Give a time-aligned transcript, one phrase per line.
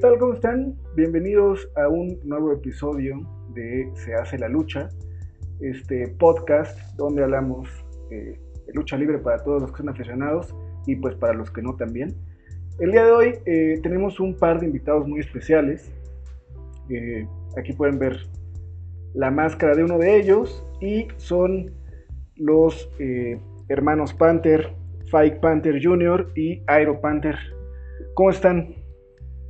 [0.00, 0.18] tal?
[0.18, 0.74] ¿Cómo están?
[0.96, 3.20] Bienvenidos a un nuevo episodio
[3.52, 4.88] de Se hace la lucha,
[5.60, 7.68] este podcast donde hablamos
[8.10, 10.54] eh, de lucha libre para todos los que son aficionados
[10.86, 12.16] y pues para los que no también.
[12.78, 15.92] El día de hoy eh, tenemos un par de invitados muy especiales.
[16.88, 17.26] Eh,
[17.58, 18.16] aquí pueden ver
[19.12, 21.74] la máscara de uno de ellos y son
[22.36, 22.88] los
[23.68, 24.72] hermanos Panther,
[25.10, 26.32] Fike Panther Jr.
[26.34, 27.36] y Aero Panther.
[28.14, 28.79] ¿Cómo están?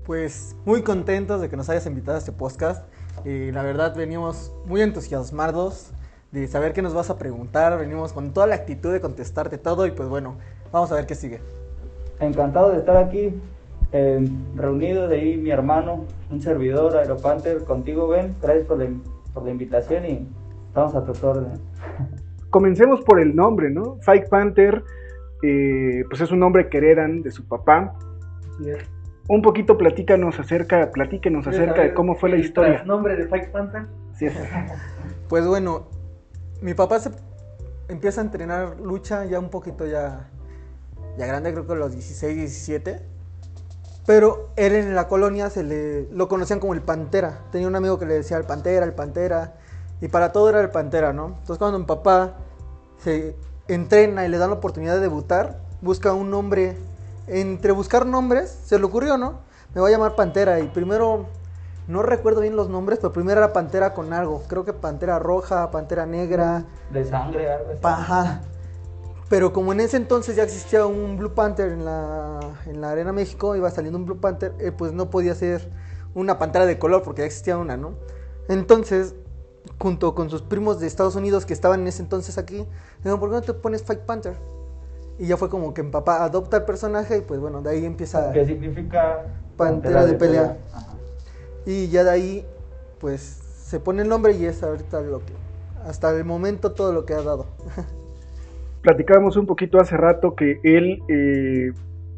[0.04, 2.84] Pues muy contentos de que nos hayas invitado a este podcast.
[3.24, 5.92] Y la verdad venimos muy entusiasmados
[6.32, 7.78] de saber qué nos vas a preguntar.
[7.78, 10.36] Venimos con toda la actitud de contestarte todo y pues bueno,
[10.73, 11.40] vamos a ver qué sigue.
[12.20, 13.34] Encantado de estar aquí
[13.92, 18.37] eh, reunido de ahí mi hermano, un servidor, Aeropanther, contigo Ben.
[18.40, 18.88] Gracias por la,
[19.34, 20.28] por la invitación y
[20.68, 21.52] estamos a tu orden.
[22.51, 23.96] Comencemos por el nombre, ¿no?
[24.01, 24.82] Fike Panther,
[25.42, 27.95] eh, pues es un nombre que heredan de su papá.
[28.59, 28.70] Sí,
[29.30, 32.82] un poquito platícanos acerca, platíquenos acerca de cómo fue la historia.
[32.82, 33.86] nombre de Fight Panther?
[34.18, 34.26] Sí.
[35.28, 35.86] Pues bueno,
[36.60, 37.12] mi papá se
[37.88, 40.28] empieza a entrenar lucha ya un poquito ya,
[41.16, 43.01] ya grande, creo que a los 16, 17.
[44.06, 47.42] Pero él en la colonia se le lo conocían como el Pantera.
[47.52, 49.54] Tenía un amigo que le decía el Pantera, el Pantera.
[50.01, 51.26] Y para todo era el Pantera, ¿no?
[51.26, 52.38] Entonces cuando mi papá
[52.98, 53.36] se
[53.68, 56.74] entrena y le dan la oportunidad de debutar, busca un nombre
[57.30, 59.40] entre buscar nombres, se le ocurrió, ¿no?
[59.74, 61.26] Me voy a llamar Pantera y primero,
[61.86, 64.42] no recuerdo bien los nombres, pero primero era Pantera con algo.
[64.48, 66.64] Creo que Pantera Roja, Pantera Negra.
[66.92, 67.81] De sangre, algo así.
[67.82, 68.41] Ajá.
[69.28, 73.12] Pero como en ese entonces ya existía un Blue Panther en la, en la Arena
[73.12, 75.70] México, iba saliendo un Blue Panther, eh, pues no podía ser
[76.14, 77.92] una pantera de color porque ya existía una, ¿no?
[78.48, 79.14] Entonces,
[79.78, 82.66] junto con sus primos de Estados Unidos que estaban en ese entonces aquí,
[82.98, 84.36] dijeron, ¿por qué no te pones Fight Panther?
[85.21, 87.84] Y ya fue como que mi papá adopta el personaje y pues bueno, de ahí
[87.84, 88.32] empieza...
[88.32, 89.26] ¿Qué significa?
[89.54, 90.56] Pantera de pelea.
[91.66, 92.47] Y ya de ahí
[92.98, 95.34] pues se pone el nombre y es ahorita lo que...
[95.84, 97.44] Hasta el momento todo lo que ha dado.
[98.82, 101.75] Platicábamos un poquito hace rato que él eh,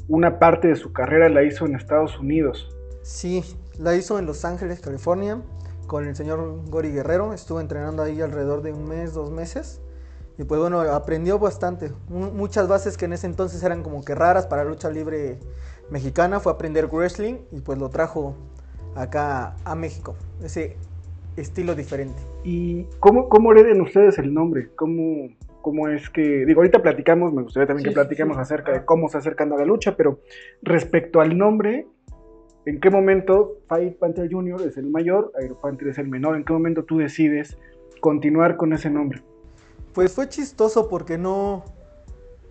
[0.07, 2.69] una parte de su carrera la hizo en Estados Unidos.
[3.03, 3.43] Sí,
[3.81, 5.43] la hizo en Los Ángeles, California,
[5.89, 7.33] con el señor Gori Guerrero.
[7.33, 9.81] Estuvo entrenando ahí alrededor de un mes, dos meses.
[10.43, 11.93] Y pues bueno, aprendió bastante.
[12.09, 15.39] Muchas bases que en ese entonces eran como que raras para lucha libre
[15.89, 16.41] mexicana.
[16.41, 18.35] Fue aprender wrestling y pues lo trajo
[18.97, 20.17] acá a México.
[20.43, 20.77] Ese
[21.37, 22.21] estilo diferente.
[22.43, 24.71] ¿Y cómo, cómo hereden ustedes el nombre?
[24.75, 25.29] ¿Cómo,
[25.61, 26.45] ¿Cómo es que.?
[26.45, 29.65] Digo, ahorita platicamos, me gustaría también que platiquemos acerca de cómo se acercando a la
[29.65, 30.19] lucha, pero
[30.63, 31.87] respecto al nombre,
[32.67, 34.63] ¿en qué momento Fight Panther Jr.
[34.63, 36.35] es el mayor, Aero Panther es el menor?
[36.35, 37.57] ¿En qué momento tú decides
[38.01, 39.23] continuar con ese nombre?
[39.95, 41.65] Pues fue chistoso porque no.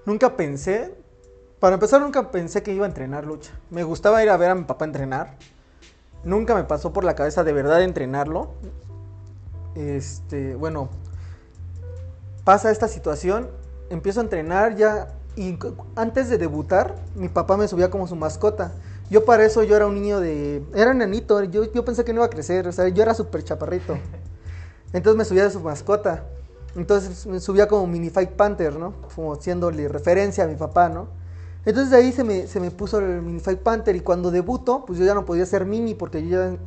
[0.05, 0.95] Nunca pensé.
[1.59, 3.51] Para empezar, nunca pensé que iba a entrenar lucha.
[3.69, 5.37] Me gustaba ir a ver a mi papá entrenar.
[6.23, 8.51] Nunca me pasó por la cabeza de verdad entrenarlo.
[9.75, 10.89] Este, bueno,
[12.43, 13.49] pasa esta situación.
[13.89, 15.07] Empiezo a entrenar ya.
[15.35, 15.57] Y
[15.95, 18.73] antes de debutar, mi papá me subía como su mascota.
[19.09, 20.63] Yo para eso yo era un niño de...
[20.73, 23.43] Era nenito, yo, yo pensé que no iba a crecer, o sea, yo era súper
[23.43, 23.97] chaparrito.
[24.93, 26.23] Entonces me subía de su mascota.
[26.75, 28.93] Entonces me subía como Mini Fight Panther, ¿no?
[29.13, 31.07] Como haciéndole referencia a mi papá, ¿no?
[31.65, 34.83] Entonces de ahí se me, se me puso el Mini Fight Panther y cuando debuto,
[34.85, 36.57] pues yo ya no podía ser Mini porque yo ya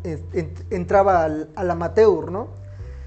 [0.71, 2.49] entraba al, amateur, ¿no?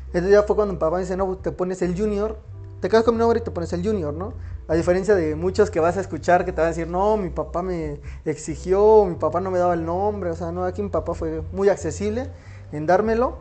[0.07, 2.37] Entonces ya fue cuando mi papá me dice, no, te pones el Junior,
[2.81, 4.33] te quedas con mi nombre y te pones el Junior, ¿no?
[4.67, 7.29] A diferencia de muchos que vas a escuchar que te van a decir, no, mi
[7.29, 10.89] papá me exigió, mi papá no me daba el nombre, o sea, no, aquí mi
[10.89, 12.29] papá fue muy accesible
[12.73, 13.37] en dármelo.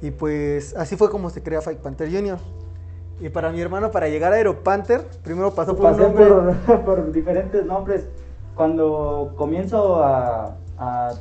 [0.00, 2.38] Y pues así fue como se crea Fight Panther Junior.
[3.20, 6.26] Y para mi hermano, para llegar a Aeropanther, primero pasó por un nombre.
[6.84, 8.08] Por, diferentes nombres.
[8.54, 10.56] Cuando comienzo a,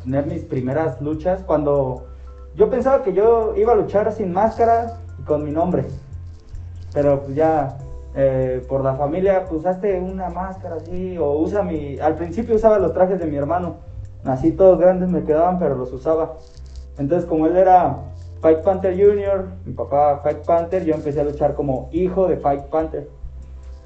[0.04, 2.08] tener mis primeras luchas, cuando
[2.56, 5.86] yo pensaba que yo iba a luchar sin máscara y con mi nombre.
[6.94, 7.78] Pero pues ya,
[8.16, 12.00] eh, por la familia, pues hazte una máscara así, o usa mi...
[12.00, 13.76] Al principio usaba los trajes de mi hermano.
[14.26, 16.34] Así todos grandes me quedaban, pero los usaba.
[16.98, 17.98] Entonces, como él era
[18.42, 22.64] Fight Panther Jr., mi papá Fight Panther, yo empecé a luchar como hijo de Fight
[22.64, 23.08] Panther.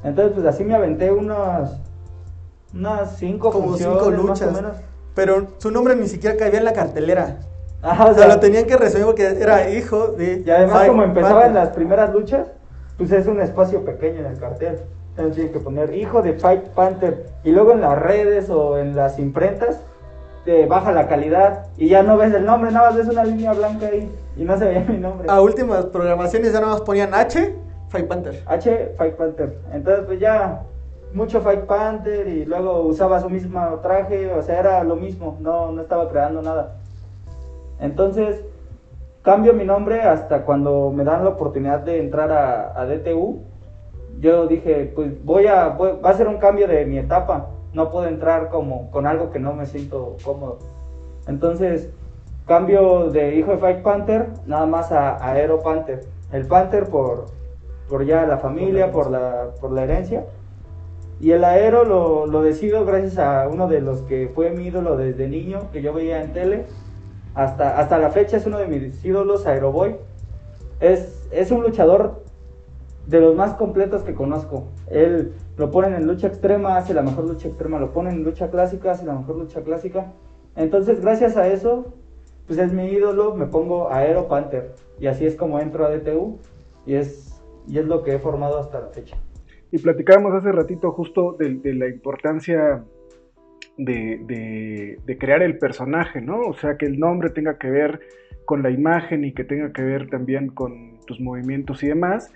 [0.04, 1.78] Entonces, pues así me aventé unas,
[2.74, 4.50] unas cinco como cinco luchas.
[5.14, 7.40] Pero su nombre ni siquiera cabía en la cartelera.
[7.84, 10.44] o, sea, lo tenían que resumir porque era hijo de.
[10.46, 12.48] Y además, como empezaba en las primeras luchas,
[12.98, 14.80] pues es un espacio pequeño en el cartel.
[15.10, 17.26] Entonces tienen que poner hijo de Fight Panther.
[17.44, 19.80] Y luego en las redes o en las imprentas,
[20.46, 23.54] te baja la calidad y ya no ves el nombre, nada más ves una línea
[23.54, 24.10] blanca ahí.
[24.38, 25.28] Y no se veía mi nombre.
[25.30, 27.56] A últimas programaciones ya nada más ponían H,
[27.90, 28.42] Fight Panther.
[28.46, 29.58] H, Fight Panther.
[29.74, 30.64] Entonces, pues ya,
[31.14, 35.72] mucho Fight Panther y luego usaba su mismo traje, o sea, era lo mismo, no,
[35.72, 36.76] no estaba creando nada.
[37.80, 38.42] Entonces,
[39.22, 43.42] cambio mi nombre hasta cuando me dan la oportunidad de entrar a, a DTU.
[44.20, 47.48] Yo dije, pues voy a, voy- va a ser un cambio de mi etapa.
[47.74, 50.60] No puedo entrar como con algo que no me siento cómodo.
[51.28, 51.90] Entonces,
[52.46, 56.02] cambio de hijo de Fight Panther nada más a, a Aero Panther.
[56.32, 57.26] El Panther por,
[57.90, 60.26] por ya la familia, por la, por la herencia.
[61.20, 64.98] Y el aero lo, lo decido gracias a uno de los que fue mi ídolo
[64.98, 66.66] desde niño, que yo veía en tele.
[67.36, 69.96] Hasta, hasta la fecha es uno de mis ídolos, Aeroboy.
[70.82, 72.24] Es, es un luchador
[73.08, 74.66] de los más completos que conozco.
[74.88, 78.50] Él lo ponen en lucha extrema, hace la mejor lucha extrema, lo ponen en lucha
[78.50, 80.12] clásica, hace la mejor lucha clásica.
[80.56, 81.94] Entonces, gracias a eso,
[82.48, 84.74] pues es mi ídolo, me pongo Aero Panther.
[85.00, 86.40] Y así es como entro a DTU
[86.86, 89.18] y es, y es lo que he formado hasta la fecha.
[89.72, 92.84] Y platicábamos hace ratito justo de, de la importancia
[93.78, 96.40] de, de- de crear el personaje, ¿no?
[96.42, 98.00] O sea, que el nombre tenga que ver
[98.46, 102.32] con la imagen y que tenga que ver también con tus movimientos y demás.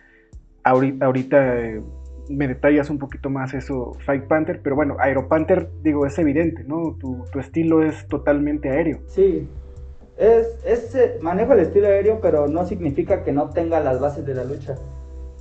[0.64, 1.82] Ahorita, ahorita eh,
[2.30, 6.64] me detallas un poquito más eso, Fight Panther, pero bueno, Aero Panther, digo, es evidente,
[6.66, 6.98] ¿no?
[7.00, 9.00] Tu, tu estilo es totalmente aéreo.
[9.08, 9.48] Sí,
[10.20, 14.26] es, es, eh, manejo el estilo aéreo, pero no significa que no tenga las bases
[14.26, 14.76] de la lucha.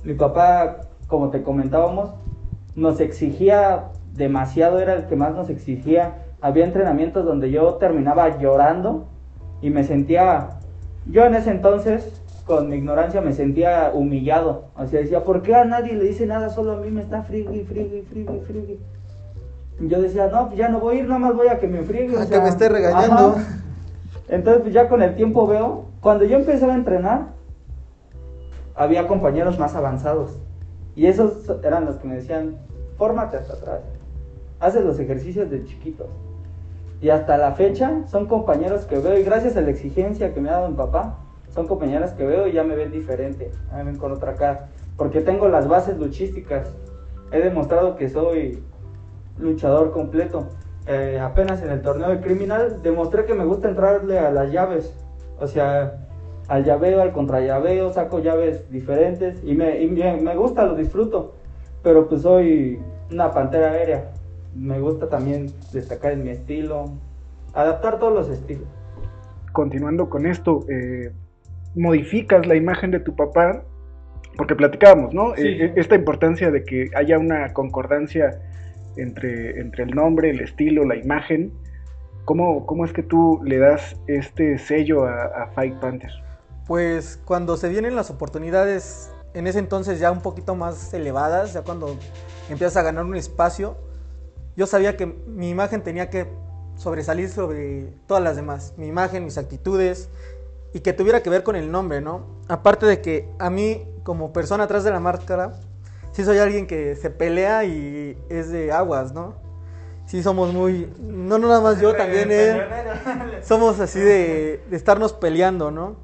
[0.05, 2.11] Mi papá, como te comentábamos,
[2.75, 6.19] nos exigía demasiado, era el que más nos exigía.
[6.39, 9.07] Había entrenamientos donde yo terminaba llorando
[9.61, 10.59] y me sentía,
[11.05, 14.69] yo en ese entonces, con mi ignorancia, me sentía humillado.
[14.77, 16.49] O sea, decía, ¿por qué a nadie le dice nada?
[16.49, 18.79] Solo a mí me está frigui, frigui, frigui, frigui.
[19.81, 22.15] Yo decía, no, ya no voy a ir, nada más voy a que me friegue.
[22.15, 23.35] o A que sea, me esté regañando.
[23.35, 23.65] ajá.
[24.29, 27.33] Entonces, pues ya con el tiempo veo, cuando yo empezaba a entrenar,
[28.75, 30.37] había compañeros más avanzados.
[30.95, 32.57] Y esos eran los que me decían,
[32.97, 33.81] fórmate hasta atrás.
[34.59, 36.07] Haces los ejercicios de chiquitos.
[37.01, 40.49] Y hasta la fecha son compañeros que veo, y gracias a la exigencia que me
[40.49, 41.17] ha dado mi papá,
[41.53, 44.69] son compañeros que veo y ya me ven diferente, me ven con otra cara.
[44.97, 46.69] Porque tengo las bases luchísticas.
[47.31, 48.61] He demostrado que soy
[49.37, 50.47] luchador completo.
[50.91, 54.91] Eh, apenas en el torneo de criminal demostré que me gusta entrarle a las llaves.
[55.39, 55.97] O sea,
[56.47, 61.35] al llaveo, al contrallaveo, saco llaves diferentes y me, y me, me gusta, lo disfruto.
[61.83, 62.79] Pero pues soy
[63.11, 64.09] una pantera aérea.
[64.55, 66.85] Me gusta también destacar en mi estilo,
[67.53, 68.67] adaptar todos los estilos.
[69.53, 71.11] continuando con esto, eh,
[71.75, 73.63] modificas la imagen de tu papá,
[74.37, 75.35] porque platicábamos, ¿no?
[75.35, 75.47] Sí.
[75.47, 78.39] Eh, esta importancia de que haya una concordancia
[79.01, 81.51] entre, entre el nombre, el estilo, la imagen.
[82.25, 86.11] ¿Cómo, cómo es que tú le das este sello a, a Fight Panther?
[86.67, 91.63] Pues cuando se vienen las oportunidades, en ese entonces ya un poquito más elevadas, ya
[91.63, 91.97] cuando
[92.49, 93.77] empiezas a ganar un espacio,
[94.55, 96.27] yo sabía que mi imagen tenía que
[96.75, 98.73] sobresalir sobre todas las demás.
[98.77, 100.09] Mi imagen, mis actitudes
[100.73, 102.41] y que tuviera que ver con el nombre, ¿no?
[102.47, 105.53] Aparte de que a mí, como persona atrás de la máscara,
[106.11, 109.35] sí soy alguien que se pelea y es de aguas, ¿no?
[110.05, 110.91] Sí somos muy...
[110.99, 112.61] No, no nada más yo, también él
[113.43, 115.95] somos así de, de estarnos peleando, ¿no?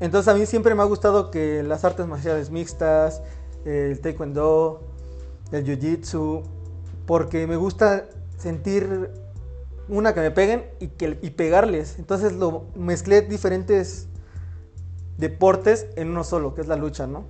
[0.00, 3.22] Entonces a mí siempre me ha gustado que las artes marciales mixtas,
[3.64, 4.82] el taekwondo,
[5.52, 6.42] el jiu-jitsu,
[7.06, 8.06] porque me gusta
[8.36, 9.10] sentir
[9.88, 11.98] una que me peguen y, que, y pegarles.
[11.98, 14.08] Entonces lo mezclé diferentes
[15.18, 17.24] deportes en uno solo, que es la lucha, ¿no?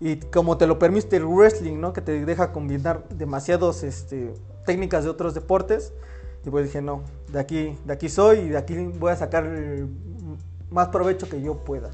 [0.00, 1.92] Y como te lo permite el wrestling, ¿no?
[1.92, 4.32] Que te deja combinar demasiados este,
[4.64, 5.92] técnicas de otros deportes.
[6.44, 9.44] Y pues dije, no, de aquí, de aquí soy y de aquí voy a sacar
[9.44, 9.88] el
[10.70, 11.90] más provecho que yo pueda.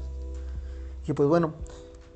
[1.05, 1.53] Y pues bueno,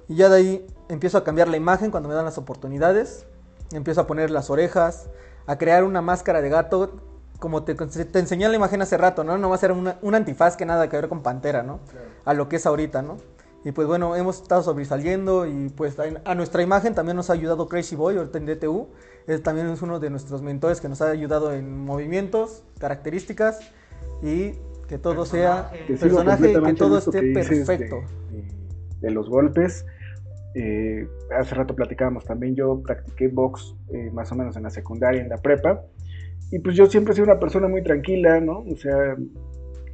[0.07, 3.25] y ya de ahí empiezo a cambiar la imagen cuando me dan las oportunidades.
[3.73, 5.09] Empiezo a poner las orejas,
[5.45, 6.99] a crear una máscara de gato.
[7.39, 9.37] Como te, te enseñé en la imagen hace rato, ¿no?
[9.37, 11.79] No va a ser una, un antifaz que nada que ver con Pantera, ¿no?
[12.23, 13.17] A lo que es ahorita, ¿no?
[13.63, 17.67] Y pues bueno, hemos estado sobresaliendo y pues a, nuestra imagen también nos ha ayudado
[17.67, 18.87] Crazy Boy, ahorita en DTU.
[19.27, 23.59] Él también es uno de nuestros mentores que nos ha ayudado en movimientos, características
[24.23, 24.53] y
[24.87, 28.01] que todo sea Que sigo personaje y que todo esté que perfecto.
[28.31, 28.61] De,
[29.01, 29.85] de los golpes.
[30.53, 35.21] Eh, hace rato platicábamos también, yo practiqué box eh, más o menos en la secundaria,
[35.21, 35.83] en la prepa.
[36.51, 38.59] Y pues yo siempre he sido una persona muy tranquila, ¿no?
[38.59, 39.15] O sea,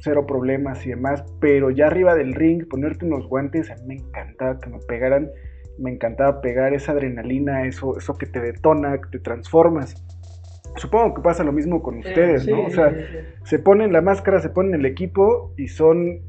[0.00, 1.24] cero problemas y demás.
[1.40, 5.30] Pero ya arriba del ring, ponerte unos guantes, a mí me encantaba que me pegaran.
[5.78, 9.94] Me encantaba pegar esa adrenalina, eso, eso que te detona, que te transformas.
[10.76, 12.64] Supongo que pasa lo mismo con ustedes, Sí, ¿no?
[12.64, 13.00] O sea, sí,
[13.44, 16.20] se ponen la máscara, se ponen el equipo y son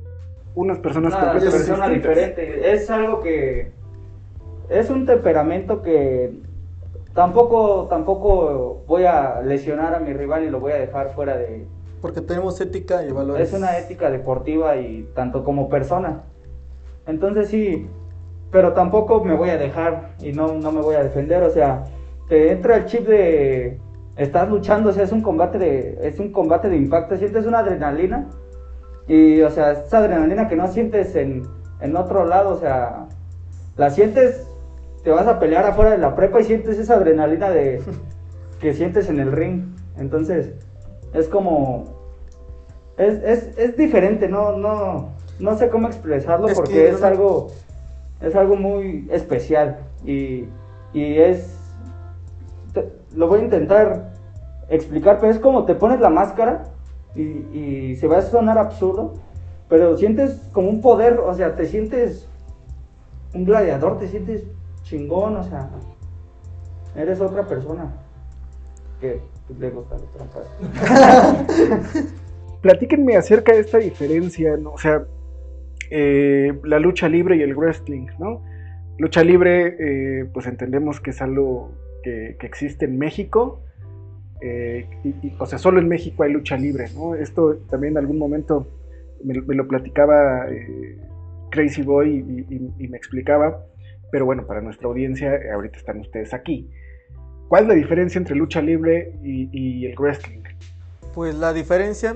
[0.56, 2.72] unas personas completamente persona diferente.
[2.72, 3.72] Es algo que
[4.70, 6.32] es un temperamento que
[7.14, 11.66] tampoco tampoco voy a lesionar a mi rival y lo voy a dejar fuera de,
[12.02, 13.50] Porque tenemos ética y valores.
[13.50, 16.24] Es una ética deportiva y tanto como persona.
[17.06, 17.88] Entonces sí,
[18.52, 21.84] pero tampoco me voy a dejar y no, no me voy a defender, o sea,
[22.28, 23.80] te entra el chip de
[24.16, 27.60] estás luchando, o sea, es un combate de es un combate de impacto, sientes una
[27.60, 28.28] adrenalina
[29.08, 31.44] y o sea, esa adrenalina que no sientes en,
[31.82, 33.08] en otro lado, o sea,
[33.78, 34.48] la sientes
[35.04, 37.82] te vas a pelear afuera de la prepa y sientes esa adrenalina de
[38.60, 39.64] que sientes en el ring.
[39.98, 40.54] Entonces,
[41.14, 41.86] es como
[42.98, 47.52] es, es, es diferente, no no no sé cómo expresarlo Es porque que es algo
[48.22, 50.46] es algo muy especial y,
[50.94, 51.58] y es
[52.74, 54.10] te- lo voy a intentar
[54.70, 56.66] explicar, pero es como te pones la máscara
[57.16, 59.14] y, y se va a sonar absurdo,
[59.70, 62.28] pero sientes como un poder, o sea, te sientes
[63.34, 64.44] un gladiador, te sientes
[64.84, 65.70] chingón, o sea,
[66.96, 67.92] eres otra persona
[69.00, 69.22] que
[69.58, 70.48] le gusta los trompas.
[72.62, 74.74] Platíquenme acerca de esta diferencia, ¿no?
[74.74, 75.06] O sea,
[75.90, 78.44] eh, la lucha libre y el wrestling, ¿no?
[78.98, 81.72] Lucha libre, eh, pues entendemos que es algo
[82.04, 83.62] que, existe en México,
[84.42, 87.16] eh, y- o sea, solo en México hay lucha libre, ¿no?
[87.16, 88.68] Esto también en algún momento
[89.24, 90.46] me, lo platicaba
[91.50, 92.46] Crazy Boy
[92.78, 93.66] y, me explicaba,
[94.12, 96.70] pero bueno, para nuestra audiencia, ahorita están ustedes aquí.
[97.50, 100.44] ¿Cuál es la diferencia entre lucha libre y, el wrestling?
[101.16, 102.16] Pues la diferencia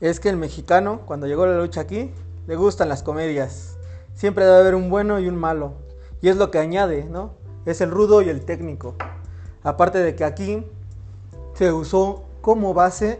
[0.00, 2.12] es que el mexicano, cuando llegó la lucha aquí,
[2.46, 3.76] le gustan las comedias.
[4.14, 5.74] Siempre debe haber un bueno y un malo.
[6.22, 7.34] Y es lo que añade, ¿no?
[7.66, 8.94] Es el rudo y el técnico.
[9.64, 10.64] Aparte de que aquí
[11.54, 13.18] se usó como base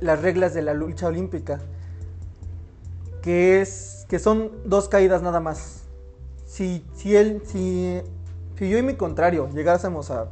[0.00, 1.60] las reglas de la lucha olímpica.
[3.20, 5.82] Que es que son dos caídas nada más.
[6.46, 8.00] Si, si él, si,
[8.58, 10.28] si yo y mi contrario llegásemos a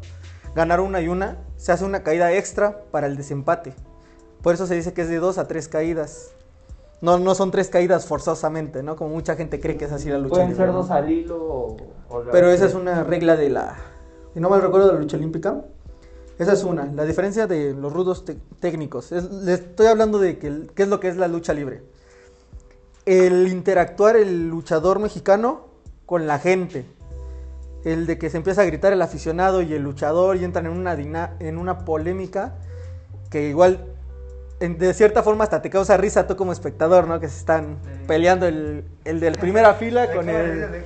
[0.54, 3.74] ganar una y una, se hace una caída extra para el desempate.
[4.42, 6.30] Por eso se dice que es de dos a tres caídas.
[7.00, 8.96] No, no son tres caídas forzosamente, ¿no?
[8.96, 10.30] Como mucha gente cree que es así la lucha.
[10.30, 10.80] Pueden libre, ser ¿no?
[10.80, 11.76] dos al hilo o,
[12.08, 13.76] o Pero esa es una regla de la.
[14.32, 15.62] Si no mal recuerdo de la lucha olímpica.
[16.38, 16.86] Esa es una.
[16.86, 18.24] La diferencia de los rudos
[18.58, 19.12] técnicos.
[19.12, 21.82] Es- les estoy hablando de que, qué es lo que es la lucha libre.
[23.06, 25.66] El interactuar el luchador mexicano
[26.06, 26.86] con la gente.
[27.84, 30.72] El de que se empieza a gritar el aficionado y el luchador y entran en
[30.72, 32.54] una, dina- en una polémica
[33.30, 33.80] que igual
[34.60, 37.20] en- de cierta forma hasta te causa risa tú como espectador, ¿no?
[37.20, 37.76] Que se están
[38.06, 40.84] peleando el, el de la primera fila con el...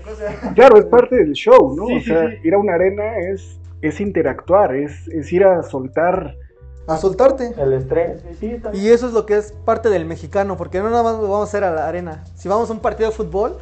[0.55, 1.87] Claro, es parte del show, ¿no?
[1.87, 2.37] Sí, o sea, sí.
[2.43, 6.35] ir a una arena es, es interactuar, es, es ir a soltar.
[6.89, 7.53] A soltarte.
[7.59, 8.23] El estrés.
[8.73, 11.45] Y eso es lo que es parte del mexicano, porque no nada más vamos a
[11.45, 12.25] hacer a la arena.
[12.35, 13.59] Si vamos a un partido de fútbol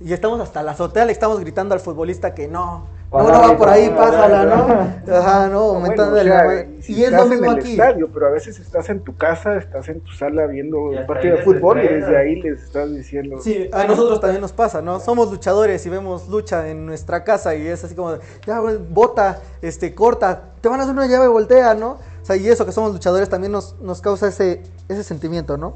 [0.00, 2.86] y estamos hasta la azotea, le estamos gritando al futbolista que no.
[3.12, 5.14] No, no va por ahí, pásala, ¿no?
[5.16, 7.70] Ajá, no, No, bueno, mentándole o sea, si Y es lo mismo en el aquí.
[7.70, 11.36] estadio, pero a veces estás en tu casa, estás en tu sala viendo un partido
[11.36, 13.38] de fútbol y desde ahí les estás diciendo.
[13.40, 14.98] Sí, a nosotros también nos pasa, ¿no?
[14.98, 19.38] Somos luchadores y vemos lucha en nuestra casa y es así como, ya, güey, bota,
[19.62, 21.98] este, corta, te van a hacer una llave, voltea, ¿no?
[22.20, 25.74] O sea, y eso que somos luchadores también nos, nos causa ese, ese sentimiento, ¿no?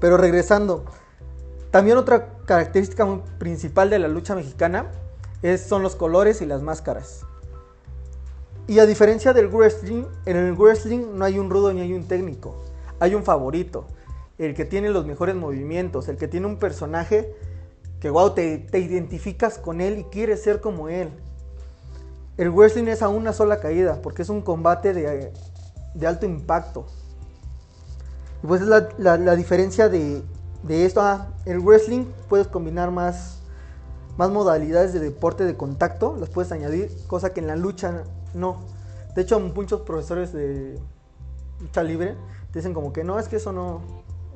[0.00, 0.84] Pero regresando,
[1.70, 3.06] también otra característica
[3.38, 4.86] principal de la lucha mexicana
[5.42, 7.20] es, son los colores y las máscaras.
[8.66, 12.06] Y a diferencia del wrestling, en el wrestling no hay un rudo ni hay un
[12.06, 12.54] técnico,
[13.00, 13.84] hay un favorito,
[14.38, 17.34] el que tiene los mejores movimientos, el que tiene un personaje
[18.00, 21.10] que, wow, te, te identificas con él y quieres ser como él.
[22.36, 25.32] El wrestling es a una sola caída, porque es un combate de,
[25.94, 26.86] de alto impacto.
[28.46, 30.22] Pues es la- la diferencia de,
[30.62, 31.00] de esto.
[31.00, 33.42] Ah, el wrestling puedes combinar más,
[34.16, 38.60] más modalidades de deporte de contacto, las puedes añadir, cosa que en la lucha no.
[39.14, 40.78] De hecho, muchos profesores de
[41.60, 42.14] lucha libre
[42.52, 43.80] te dicen como que no, es que eso no,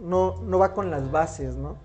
[0.01, 1.77] no, no va con las bases, ¿no?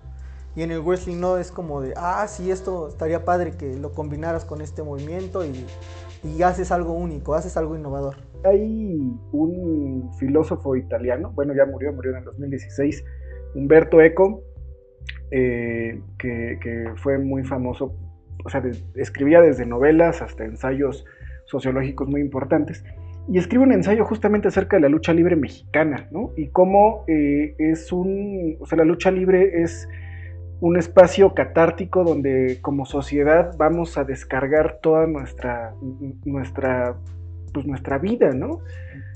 [0.56, 3.92] Y en el wrestling no es como de, ah, sí, esto estaría padre que lo
[3.92, 5.64] combinaras con este movimiento y,
[6.24, 8.16] y haces algo único, haces algo innovador.
[8.44, 8.98] Hay
[9.32, 13.04] un filósofo italiano, bueno, ya murió, murió en el 2016,
[13.54, 14.42] Humberto Eco,
[15.30, 17.94] eh, que, fue muy famoso,
[18.44, 18.62] o sea,
[18.96, 21.04] escribía desde novelas hasta ensayos
[21.46, 22.84] sociológicos muy importantes,
[23.28, 26.32] y escribe un ensayo justamente acerca de la lucha libre mexicana, ¿no?
[26.36, 29.88] Y cómo eh, es un, o sea, la lucha libre es
[30.60, 35.74] un espacio catártico donde como sociedad vamos a descargar toda nuestra,
[36.24, 36.96] nuestra,
[37.54, 38.60] pues nuestra vida, ¿no?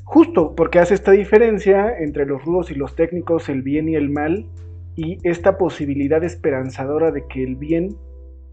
[0.04, 4.10] Justo porque hace esta diferencia entre los rudos y los técnicos, el bien y el
[4.10, 4.46] mal,
[4.96, 7.96] y esta posibilidad esperanzadora de que el bien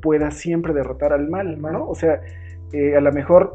[0.02, 1.88] pueda siempre derrotar al mal, ¿no?
[1.88, 2.22] O sea,
[2.74, 3.52] eh, a lo mejor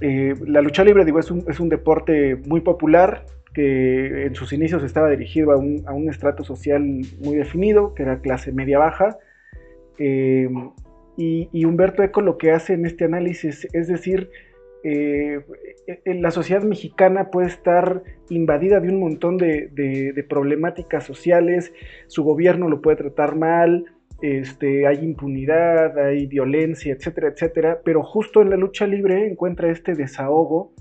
[0.00, 3.24] eh, la lucha libre, digo, es un, es un deporte muy popular,
[3.54, 6.82] que en sus inicios estaba dirigido a un, a un estrato social
[7.20, 9.16] muy definido, que era clase media-baja.
[9.98, 10.48] Eh,
[11.16, 14.30] y, y, Humberto Eco lo que hace en este análisis es decir,
[14.84, 15.40] eh,
[16.04, 21.72] la sociedad mexicana puede estar invadida de un montón de, de, de, problemáticas sociales,
[22.06, 23.84] su gobierno lo puede tratar mal,
[24.20, 29.94] este, hay impunidad, hay violencia, etcétera, etcétera, pero justo en la lucha libre encuentra este
[29.94, 30.72] desahogo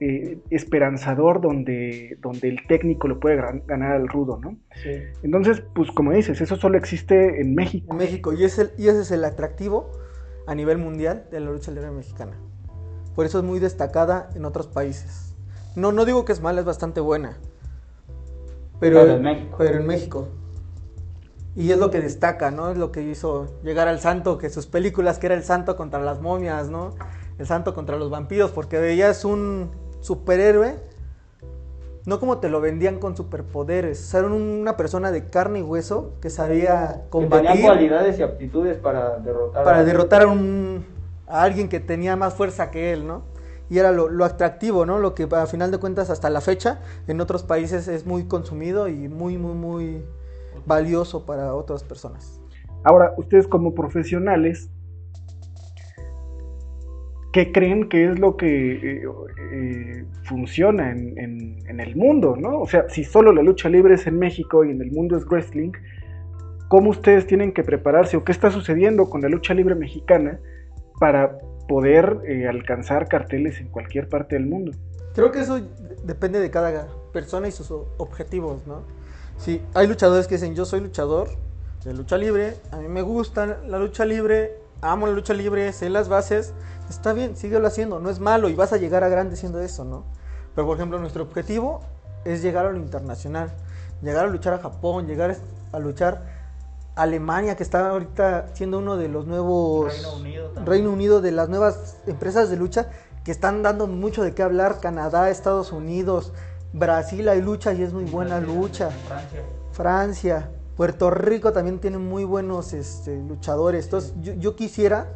[0.00, 4.58] eh, esperanzador donde, donde el técnico lo puede ganar al rudo, ¿no?
[4.82, 4.90] Sí.
[5.22, 7.86] Entonces, pues como dices, eso solo existe en México.
[7.92, 9.92] En México, y, es el, y ese es el atractivo
[10.48, 12.36] a nivel mundial de la lucha libre mexicana.
[13.14, 15.34] Por eso es muy destacada en otros países.
[15.76, 17.38] No, no digo que es mala, es bastante buena.
[18.80, 19.54] Pero, pero, en México.
[19.58, 20.28] pero en México.
[21.54, 22.70] Y es lo que destaca, ¿no?
[22.70, 26.00] Es lo que hizo llegar al santo, que sus películas, que era el santo contra
[26.00, 26.94] las momias, ¿no?
[27.38, 29.70] El santo contra los vampiros, porque veías un,
[30.02, 30.76] superhéroe,
[32.04, 34.12] no como te lo vendían con superpoderes.
[34.12, 37.50] Era una persona de carne y hueso que sabía combatir.
[37.50, 39.64] tenía cualidades y aptitudes para derrotar.
[39.64, 40.84] Para a derrotar a, un,
[41.32, 43.24] a alguien que tenía más fuerza que él, ¿no?
[43.70, 44.98] Y era lo, lo, atractivo, ¿no?
[44.98, 48.86] Lo que a final de cuentas hasta la fecha en otros países es muy consumido
[48.86, 50.04] y muy, muy, muy
[50.66, 52.38] valioso para otras personas.
[52.84, 54.68] Ahora, ustedes como profesionales,
[57.32, 59.02] qué creen que es lo que eh,
[59.52, 62.60] eh, funciona en, en, en, el mundo, ¿no?
[62.60, 65.24] O sea, si solo la lucha libre es en México y en el mundo es
[65.24, 65.72] wrestling,
[66.68, 70.38] ¿cómo ustedes tienen que prepararse o qué está sucediendo con la lucha libre mexicana
[71.02, 74.70] para poder eh, alcanzar carteles en cualquier parte del mundo?
[75.16, 75.60] Creo que eso
[76.04, 78.84] depende de cada persona y sus objetivos, ¿no?
[79.36, 81.30] Si hay luchadores que dicen, yo soy luchador
[81.84, 85.90] de lucha libre, a mí me gusta la lucha libre, amo la lucha libre, sé
[85.90, 86.54] las bases,
[86.88, 89.84] está bien, síguelo haciendo, no es malo y vas a llegar a grande siendo eso,
[89.84, 90.04] ¿no?
[90.54, 91.80] Pero por ejemplo, nuestro objetivo
[92.24, 93.50] es llegar a lo internacional,
[94.02, 95.34] llegar a luchar a Japón, llegar
[95.72, 96.41] a luchar
[96.94, 99.92] Alemania, que está ahorita siendo uno de los nuevos...
[99.92, 100.66] Reino Unido, también.
[100.66, 102.90] Reino Unido, de las nuevas empresas de lucha
[103.24, 106.32] que están dando mucho de qué hablar, Canadá, Estados Unidos,
[106.72, 108.90] Brasil hay lucha y es muy buena Brasil, lucha.
[108.90, 109.40] Francia.
[109.72, 113.84] Francia, Puerto Rico también tiene muy buenos este, luchadores.
[113.84, 115.06] Entonces, yo, yo quisiera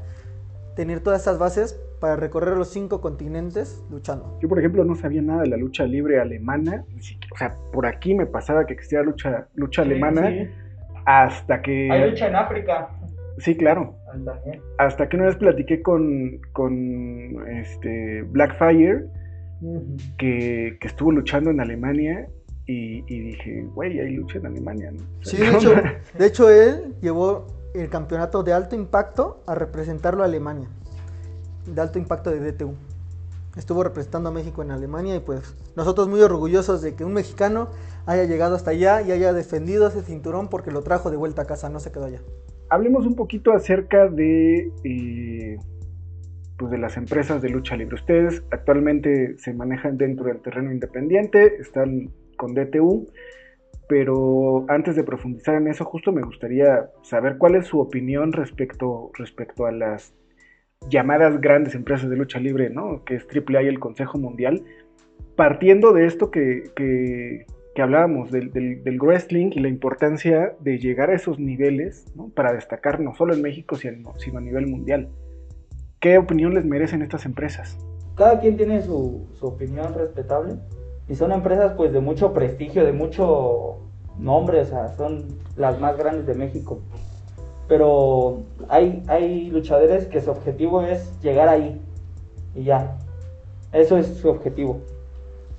[0.77, 4.39] tener todas esas bases para recorrer los cinco continentes luchando.
[4.41, 6.85] Yo, por ejemplo, no sabía nada de la lucha libre alemana.
[7.33, 10.51] O sea, por aquí me pasaba que existía lucha, lucha Sí, alemana sí.
[11.07, 11.91] Hasta que...
[11.91, 12.89] Hay lucha en África.
[13.39, 13.97] Sí, claro.
[14.25, 14.61] También.
[14.79, 19.07] Hasta que una vez platiqué con, con este, Blackfire,
[20.19, 22.29] que, que estuvo luchando en Alemania,
[22.67, 25.01] y, y dije, güey, hay lucha en Alemania, ¿no?
[25.21, 25.75] O sea, Sí, ¿qué de hecho,
[26.19, 30.69] de hecho él llevó el campeonato de alto impacto a representarlo a Alemania.
[31.67, 32.75] De alto impacto de DTU.
[33.57, 37.71] Estuvo representando a México en Alemania y pues nosotros muy orgullosos de que un mexicano
[38.07, 41.47] haya llegado hasta allá y haya defendido ese cinturón porque lo trajo de vuelta a
[41.47, 42.21] casa, no se quedó allá.
[42.71, 45.59] Hablemos un poquito acerca de, eh,
[46.57, 47.97] pues de las empresas de lucha libre.
[47.97, 53.07] Ustedes actualmente se manejan dentro del terreno independiente, están con DTU,
[53.89, 59.11] pero antes de profundizar en eso, justo me gustaría saber cuál es su opinión respecto,
[59.15, 60.13] respecto a las
[60.89, 63.05] llamadas grandes empresas de lucha libre, ¿no?
[63.05, 64.65] Que es AAA y el Consejo Mundial,
[65.37, 70.79] partiendo de esto que, que, que hablábamos, del, del, del, wrestling y la importancia de
[70.79, 72.31] llegar a esos niveles, ¿no?
[72.31, 75.11] Para destacar no solo en México, sino, sino a nivel mundial.
[76.01, 77.79] ¿Qué opinión les merecen estas empresas?
[78.17, 80.55] Cada quien tiene su, su opinión respetable.
[81.07, 83.77] Y son empresas pues de mucho prestigio, de mucho
[84.19, 86.81] nombre, o sea, son las más grandes de México.
[87.69, 91.79] Pero hay, hay luchadores que su objetivo es llegar ahí.
[92.55, 92.97] Y ya.
[93.73, 94.81] Eso es su objetivo.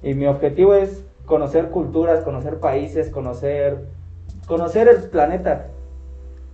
[0.02, 3.86] Y mi objetivo es conocer culturas, conocer países, conocer,
[4.48, 5.68] conocer el planeta.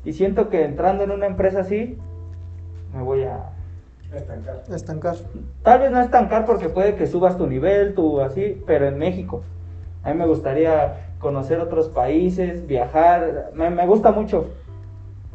[0.04, 1.98] Y siento que entrando en una empresa así,
[2.94, 3.54] me voy a,
[4.14, 4.62] Estancar.
[4.72, 5.16] Estancar.
[5.64, 9.42] Tal vez no estancar porque puede que subas tu nivel, tu así, pero en México.
[10.04, 14.50] A mí me gustaría conocer otros países, viajar, me, me gusta mucho.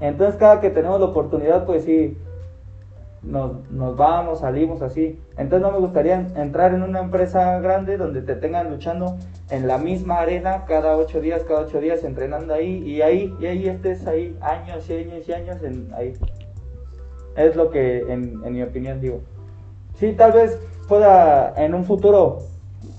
[0.00, 2.16] Entonces cada que tenemos la oportunidad, pues sí,
[3.22, 5.18] nos, nos vamos, salimos así.
[5.36, 9.16] Entonces no me gustaría entrar en una empresa grande donde te tengan luchando
[9.50, 13.46] en la misma arena cada ocho días, cada ocho días entrenando ahí y ahí, y
[13.46, 15.56] ahí estés ahí años y años y años
[15.94, 16.14] ahí.
[17.36, 19.20] Es lo que en, en mi opinión digo.
[19.94, 22.38] Sí, tal vez pueda en un futuro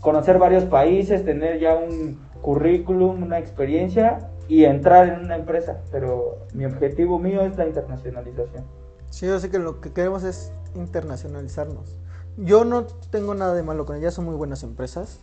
[0.02, 6.40] conocer varios países, tener ya un currículum, una experiencia y entrar en una empresa, pero
[6.54, 8.64] mi objetivo mío es la internacionalización.
[9.10, 11.98] Sí, yo sé que lo que queremos es internacionalizarnos.
[12.38, 15.20] Yo no tengo nada de malo con ellas, son muy buenas empresas.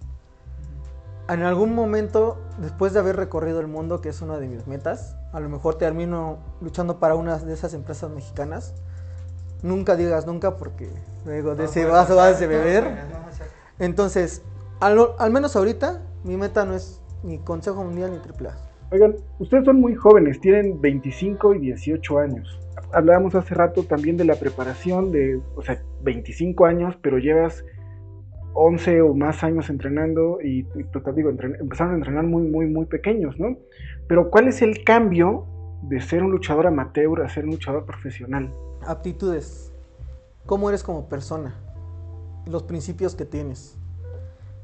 [1.29, 5.17] en algún momento, después de haber recorrido el mundo, que es una de mis metas,
[5.33, 8.75] a lo mejor termino luchando para una de esas empresas mexicanas.
[9.63, 10.89] Nunca digas nunca porque
[11.25, 12.99] luego de ese vaso vas a beber.
[13.79, 14.43] Entonces,
[14.79, 18.55] al, al menos ahorita, mi meta no es ni Consejo Mundial ni AAA.
[18.93, 22.61] Oigan, ustedes son muy jóvenes, tienen 25 y 18 años.
[22.93, 27.65] Hablábamos hace rato también de la preparación de, o sea, 25 años, pero llevas
[28.55, 32.87] 11 o más años entrenando y, y digo, entren- empezaron a entrenar muy, muy, muy
[32.87, 33.57] pequeños, ¿no?
[34.09, 35.47] Pero ¿cuál es el cambio
[35.83, 38.51] de ser un luchador amateur a ser un luchador profesional?
[38.87, 39.73] Aptitudes.
[40.47, 41.55] ¿Cómo eres como persona?
[42.47, 43.77] Los principios que tienes.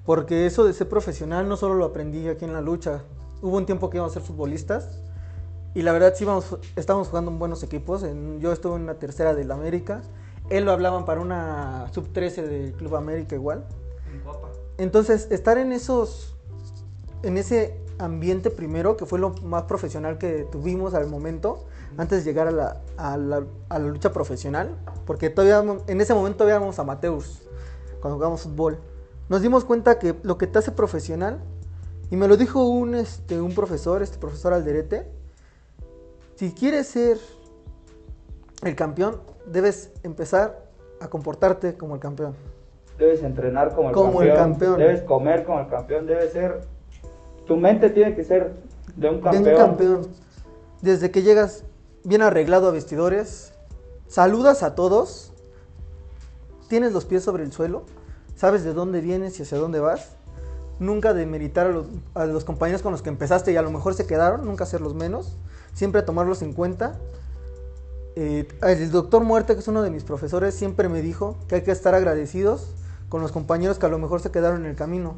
[0.07, 3.03] Porque eso de ser profesional no solo lo aprendí aquí en la lucha.
[3.43, 5.03] Hubo un tiempo que íbamos a ser futbolistas.
[5.75, 8.03] Y la verdad sí íbamos, estábamos jugando en buenos equipos.
[8.03, 10.03] En- yo estuve en la tercera del América.
[10.51, 13.65] Él lo hablaban para una sub-13 del Club América igual.
[14.79, 16.35] Entonces, estar en esos,
[17.23, 21.65] en ese ambiente primero, que fue lo más profesional que tuvimos al momento,
[21.97, 26.15] antes de llegar a la, a la- a la lucha profesional, porque todavía en ese
[26.15, 27.43] momento todavía éramos amateurs
[28.01, 28.79] cuando jugábamos fútbol.
[29.29, 31.39] Nos dimos cuenta que lo que te hace profesional,
[32.11, 35.07] y me lo dijo un, este, un profesor, este profesor Alderete,
[36.37, 37.18] si quieres ser
[38.62, 40.62] el campeón, debes empezar
[41.01, 42.35] a comportarte como el campeón.
[42.99, 44.51] Debes entrenar como el Como el campeón.
[44.53, 44.79] campeón.
[44.79, 46.07] Debes comer como el campeón.
[46.07, 46.61] Debes ser.
[47.47, 48.53] Tu mente tiene que ser
[48.97, 49.45] de un campeón.
[49.45, 50.09] De un campeón.
[50.81, 51.64] Desde que llegas
[52.05, 53.53] bien arreglado a vestidores,
[54.07, 55.33] saludas a todos,
[56.68, 57.85] tienes los pies sobre el suelo,
[58.35, 60.16] sabes de dónde vienes y hacia dónde vas.
[60.79, 63.95] Nunca demeritar a los, a los compañeros con los que empezaste y a lo mejor
[63.95, 65.37] se quedaron, nunca hacerlos menos,
[65.73, 66.99] siempre tomarlos en cuenta.
[68.15, 71.63] Eh, el doctor Muerte, que es uno de mis profesores, siempre me dijo que hay
[71.63, 72.75] que estar agradecidos
[73.09, 75.17] con los compañeros que a lo mejor se quedaron en el camino,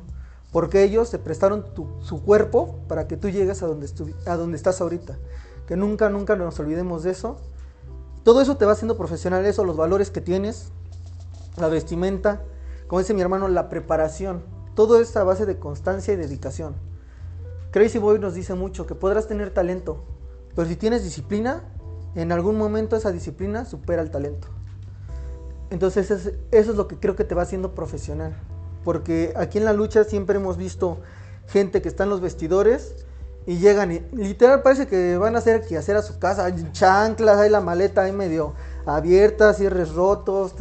[0.52, 1.64] porque ellos se prestaron
[2.00, 3.88] su cuerpo para que tú llegues a donde,
[4.26, 5.18] a donde estás ahorita.
[5.66, 7.36] Que nunca, nunca nos olvidemos de eso.
[8.22, 10.70] Todo eso te va haciendo profesional, eso, los valores que tienes,
[11.56, 12.42] la vestimenta,
[12.86, 14.42] como dice mi hermano, la preparación.
[14.74, 16.74] Todo es a base de constancia y dedicación.
[17.70, 20.04] Crazy Boy nos dice mucho que podrás tener talento,
[20.54, 21.62] pero si tienes disciplina,
[22.14, 24.48] en algún momento esa disciplina supera el talento.
[25.70, 28.34] Entonces es- eso es lo que creo que te va haciendo profesional.
[28.84, 30.98] Porque aquí en la lucha siempre hemos visto
[31.48, 33.06] gente que está en los vestidores
[33.46, 36.68] y llegan y literal parece que van a hacer que hacer a su casa, hay
[36.72, 38.54] chanclas, hay la maleta ahí medio
[38.86, 40.54] abierta, cierres rotos.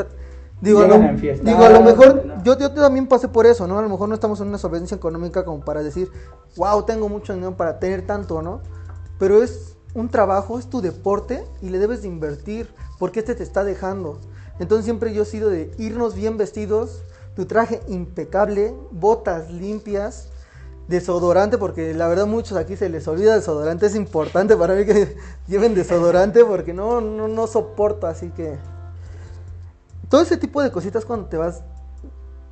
[0.62, 0.96] Digo, a lo,
[1.44, 2.44] digo, a mejor ¿no?
[2.44, 3.78] yo, yo también pasé por eso, ¿no?
[3.78, 6.10] A lo mejor no estamos en una solvencia económica como para decir,
[6.56, 8.62] wow, tengo mucho dinero para tener tanto, ¿no?
[9.20, 13.44] Pero es un trabajo, es tu deporte y le debes de invertir porque este te
[13.44, 14.20] está dejando.
[14.60, 17.04] Entonces siempre yo he sido de irnos bien vestidos,
[17.36, 20.30] tu traje impecable, botas limpias,
[20.88, 25.16] desodorante, porque la verdad muchos aquí se les olvida desodorante, es importante para mí que
[25.48, 28.58] lleven desodorante porque no, no, no soporto, así que
[30.10, 31.62] todo ese tipo de cositas cuando te vas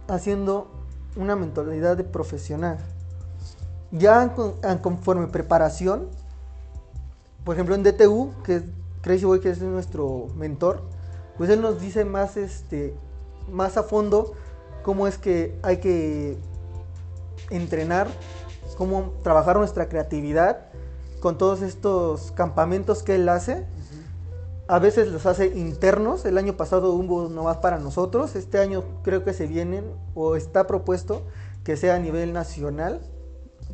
[0.07, 0.67] haciendo
[1.15, 2.77] una mentalidad de profesional.
[3.91, 6.07] Ya con- a- conforme preparación,
[7.43, 8.63] por ejemplo en DTU, que es
[9.01, 10.83] Crazy Boy, que es nuestro mentor,
[11.37, 12.93] pues él nos dice más, este,
[13.51, 14.33] más a fondo
[14.83, 16.37] cómo es que hay que
[17.49, 18.07] entrenar,
[18.77, 20.67] cómo trabajar nuestra creatividad
[21.19, 23.65] con todos estos campamentos que él hace.
[24.67, 26.25] A veces los hace internos.
[26.25, 28.35] El año pasado hubo nomás para nosotros.
[28.35, 31.23] Este año creo que se vienen o está propuesto
[31.63, 33.01] que sea a nivel nacional,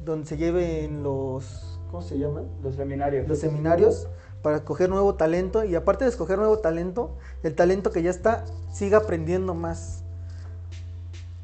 [0.04, 2.46] donde se lleven los, ¿cómo se llaman?
[2.64, 3.28] Los seminarios.
[3.28, 4.08] Los seminarios
[4.42, 8.46] para escoger nuevo talento y aparte de escoger nuevo talento, el talento que ya está
[8.72, 10.04] siga aprendiendo más.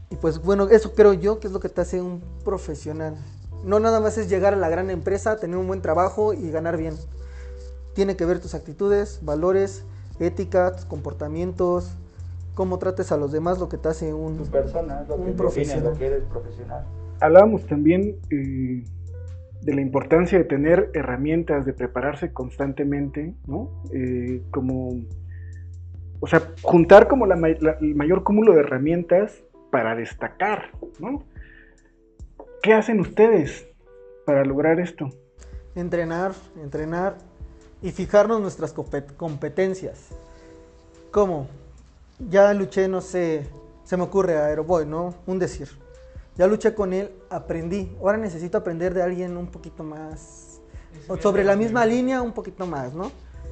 [0.10, 3.16] Y pues bueno, eso creo yo que es lo que te hace un profesional.
[3.64, 6.78] No nada más es llegar a la gran empresa, tener un buen trabajo y ganar
[6.78, 6.96] bien.
[7.94, 9.86] Tiene que ver tus actitudes, valores,
[10.20, 11.96] ética, tus comportamientos,
[12.54, 14.38] cómo trates a los demás, lo que te hace Tu un...
[14.52, 15.84] persona, es lo Un que define profesional.
[15.84, 16.86] lo que eres profesional.
[17.20, 18.84] Hablábamos también eh,
[19.64, 23.84] de la importancia de tener herramientas, de prepararse constantemente, ¿no?
[23.94, 25.02] Eh, como,
[26.20, 31.24] o sea, juntar como la, el mayor cúmulo de herramientas para destacar, ¿no?
[32.62, 33.68] ¿Qué hacen ustedes
[34.26, 35.10] para lograr esto?
[35.76, 37.18] entrenar, entrenar
[37.82, 40.10] y fijarnos nuestras compet- competencias.
[41.12, 41.48] ¿Cómo?
[42.30, 43.48] Ya luché, no sé,
[43.84, 45.16] se me ocurre a Aeroboy, ¿no?
[45.26, 45.68] Un decir.
[46.36, 47.96] Ya luché con él, aprendí.
[48.00, 50.62] Ahora necesito aprender de alguien un poquito más.
[51.08, 53.12] o sobre la misma línea, un poquito más, ¿no?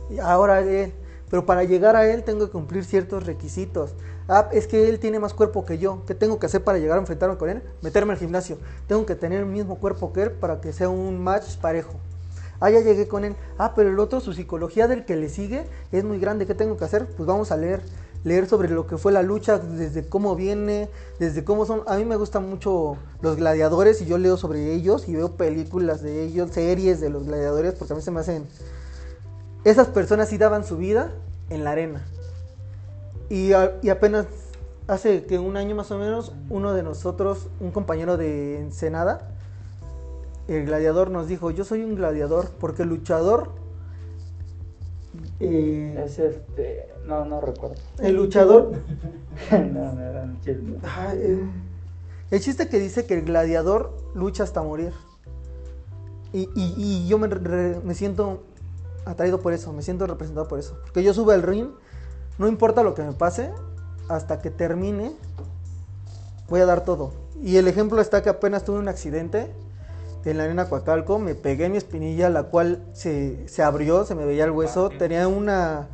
[0.10, 0.94] Y ahora él.
[1.30, 3.94] Pero para llegar a él tengo que cumplir ciertos requisitos.
[4.28, 6.04] Ah, es que él tiene más cuerpo que yo.
[6.06, 7.62] ¿Qué tengo que hacer para llegar a enfrentarme con él?
[7.82, 8.58] Meterme al gimnasio.
[8.88, 11.94] Tengo que tener el mismo cuerpo que él para que sea un match parejo.
[12.60, 13.36] Ah, ya llegué con él.
[13.58, 16.46] Ah, pero el otro, su psicología del que le sigue es muy grande.
[16.46, 17.08] ¿Qué tengo que hacer?
[17.08, 17.82] Pues vamos a leer.
[18.24, 21.82] Leer sobre lo que fue la lucha, desde cómo viene, desde cómo son.
[21.88, 26.04] A mí me gustan mucho los gladiadores y yo leo sobre ellos y veo películas
[26.04, 28.46] de ellos, series de los gladiadores, porque a mí se me hacen.
[29.64, 31.12] Esas personas sí daban su vida
[31.50, 32.06] en la arena.
[33.30, 34.26] Y, a- y apenas
[34.88, 39.30] hace que un año más o menos, uno de nosotros, un compañero de Ensenada,
[40.48, 43.50] el gladiador nos dijo, yo soy un gladiador, porque luchador,
[45.41, 46.88] eh, Es este.
[47.08, 47.75] No, no recuerdo.
[47.99, 48.71] el luchador,
[49.51, 50.77] no, no, era un chisme.
[50.84, 51.39] Ah, eh,
[52.30, 54.93] el chiste que dice que el gladiador lucha hasta morir.
[56.34, 58.43] Y, y- y yo me, re- me siento
[59.06, 60.77] atraído por eso, me siento representado por eso.
[60.84, 61.69] Porque yo subo al ring,
[62.38, 63.51] no importa lo que me pase,
[64.08, 65.12] hasta que termine,
[66.49, 67.12] voy a dar todo.
[67.43, 69.51] Y el ejemplo está que apenas tuve un accidente
[70.30, 74.14] en la arena Coacalco, me pegué en mi espinilla, la cual se, se abrió, se
[74.16, 75.88] me veía el hueso, tenía una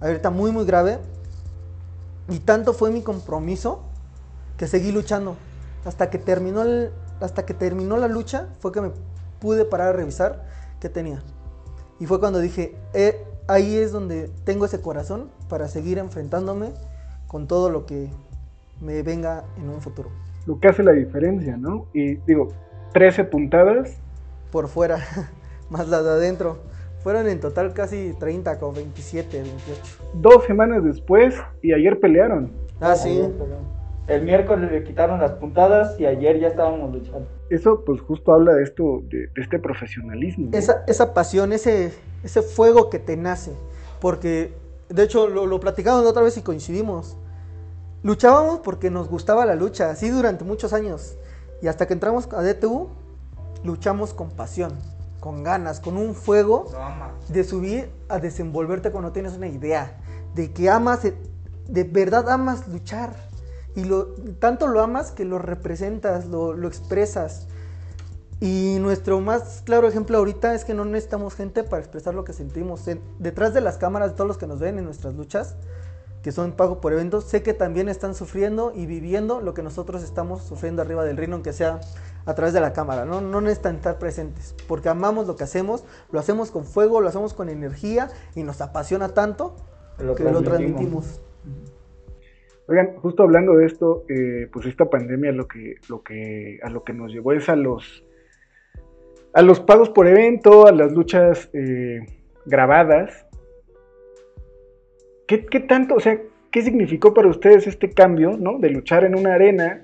[0.00, 0.98] abierta muy muy grave.
[2.28, 3.82] Y tanto fue mi compromiso
[4.56, 5.36] que seguí luchando.
[5.84, 8.90] Hasta que terminó el- hasta que terminó la lucha fue que me
[9.40, 10.44] pude parar a revisar
[10.80, 11.22] qué tenía.
[11.98, 16.72] Y fue cuando dije, "Eh, ahí es donde tengo ese corazón para seguir enfrentándome
[17.26, 18.10] con todo lo que
[18.80, 20.10] me venga en un futuro.
[20.46, 21.86] Lo que hace la diferencia, ¿no?
[21.94, 22.48] Y digo,
[22.92, 23.96] 13 puntadas,
[24.50, 24.98] Por fuera,
[25.70, 26.58] más las de adentro.
[27.02, 29.80] Fueron en total casi 30, como 27, 28.
[30.14, 32.52] dos semanas después y ayer pelearon.
[32.80, 33.10] Ah, sí.
[33.10, 33.56] Ayer, pero-
[34.06, 37.26] El miércoles le quitaron las puntadas y ayer ya estábamos luchando.
[37.50, 40.50] Eso pues justo habla de esto, de, de este profesionalismo.
[40.52, 40.56] ¿no?
[40.58, 43.52] esa, esa pasión, ese, ese fuego que te nace.
[44.00, 44.52] Porque,
[44.88, 47.16] de hecho, lo, lo platicamos la otra vez y coincidimos.
[48.02, 51.16] Luchábamos porque nos gustaba la lucha, así durante muchos años.
[51.62, 52.88] Y hasta que entramos a DTU,
[53.64, 54.72] luchamos con pasión,
[55.20, 56.66] con ganas, con un fuego
[57.28, 59.98] de subir a desenvolverte cuando tienes una idea.
[60.34, 61.16] De que amas, de,
[61.68, 63.14] de verdad amas luchar.
[63.76, 64.06] Y lo,
[64.40, 67.46] tanto lo amas que lo representas, lo, lo expresas.
[68.40, 72.32] Y nuestro más claro ejemplo ahorita es que no necesitamos gente para expresar lo que
[72.32, 72.88] sentimos.
[72.88, 75.54] En- detrás de las cámaras de todos los que nos ven en nuestras luchas,
[76.22, 80.02] que son pago por eventos, sé que también están sufriendo y viviendo lo que nosotros
[80.02, 81.80] estamos sufriendo arriba del ring, aunque sea
[82.24, 83.04] a través de la cámara.
[83.04, 87.08] No, no necesitan estar presentes, porque amamos lo que hacemos, lo hacemos con fuego, lo
[87.08, 89.56] hacemos con energía y nos apasiona tanto
[89.98, 91.20] Lo que lo transmitimos.
[91.20, 91.32] transmitimos.
[92.68, 96.84] Oigan, justo hablando de esto, eh, pues esta pandemia lo que, lo que, a lo
[96.84, 98.04] que nos llevó es a los,
[99.34, 102.06] a los pagos por evento, a las luchas eh,
[102.46, 103.26] grabadas.
[105.32, 108.58] ¿Qué, qué tanto, o sea, qué significó para ustedes este cambio, ¿no?
[108.58, 109.80] De luchar en una arena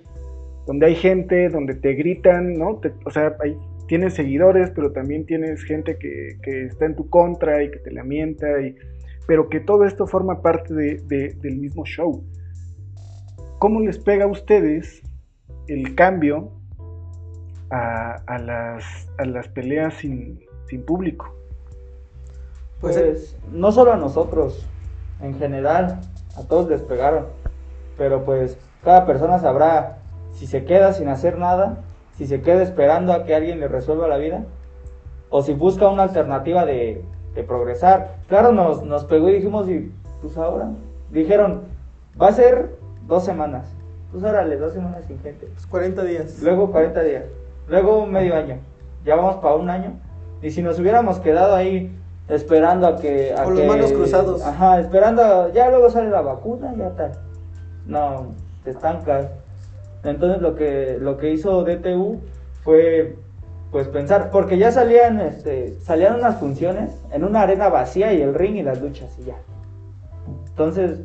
[0.66, 2.76] donde hay gente, donde te gritan, ¿no?
[2.76, 3.56] Te- o sea, hay,
[3.86, 7.90] tienes seguidores, pero también tienes gente que, que está en tu contra y que te
[7.92, 8.76] lamenta, y,
[9.26, 12.22] pero que todo esto forma parte de- de- del mismo show.
[13.58, 15.02] ¿Cómo les pega a ustedes
[15.66, 16.52] el cambio
[17.70, 18.84] a, a las,
[19.16, 21.34] a las peleas sin, sin público?
[22.82, 24.68] Pues, Pues, no solo a nosotros,
[25.20, 26.00] en general,
[26.36, 27.26] a todos les pegaron.
[27.96, 29.98] Pero pues cada persona sabrá
[30.32, 31.78] si se queda sin hacer nada,
[32.16, 34.44] si se queda esperando a que alguien le resuelva la vida,
[35.30, 37.04] o si busca una alternativa de,
[37.34, 38.16] de progresar.
[38.28, 40.70] Claro, nos, nos pegó y dijimos, y pues ahora,
[41.10, 41.62] dijeron,
[42.20, 42.76] va a ser
[43.06, 43.66] dos semanas.
[44.10, 45.46] Pues órale, dos semanas sin gente.
[45.46, 46.42] pues, 40 días.
[46.42, 47.24] Luego 40 días.
[47.68, 48.56] Luego medio año.
[49.04, 49.92] Ya vamos para un año.
[50.42, 51.94] Y si nos hubiéramos quedado ahí
[52.28, 53.32] esperando a que...
[53.32, 54.42] A Con los que- manos cruzados.
[54.42, 55.22] Ajá, esperando.
[55.22, 57.12] a- ya luego sale la vacuna, ya tal.
[57.86, 58.26] No,
[58.64, 59.26] te estancas.
[60.04, 62.20] Entonces lo que, lo que hizo DTU
[62.62, 63.16] fue
[63.70, 68.32] pues pensar, porque ya salían, este, salían unas funciones en una arena vacía y el
[68.34, 69.36] ring y las luchas y ya.
[70.48, 71.00] Entonces,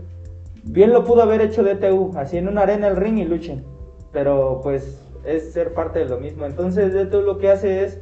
[0.63, 3.65] bien lo pudo haber hecho DTU, así en una arena el ring y luchen.
[4.13, 6.45] Pero pues es ser parte de lo mismo.
[6.45, 7.97] Entonces DTU lo que hace es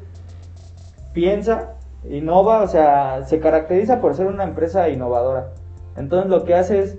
[1.14, 1.74] piensa,
[2.10, 5.50] innova, o sea, se caracteriza por ser una empresa innovadora.
[5.98, 6.98] Entonces lo que hace es,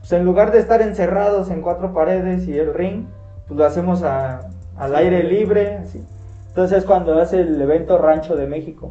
[0.00, 3.06] pues, en lugar de estar encerrados en cuatro paredes y el ring,
[3.46, 5.78] pues lo hacemos a- al aire libre.
[5.78, 6.04] así.
[6.48, 8.90] Entonces es cuando hace el evento Rancho de México.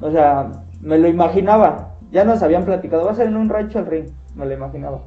[0.00, 1.94] O sea, me lo imaginaba.
[2.10, 5.00] Ya nos habían platicado, va a ser en un rancho el ring, me lo imaginaba.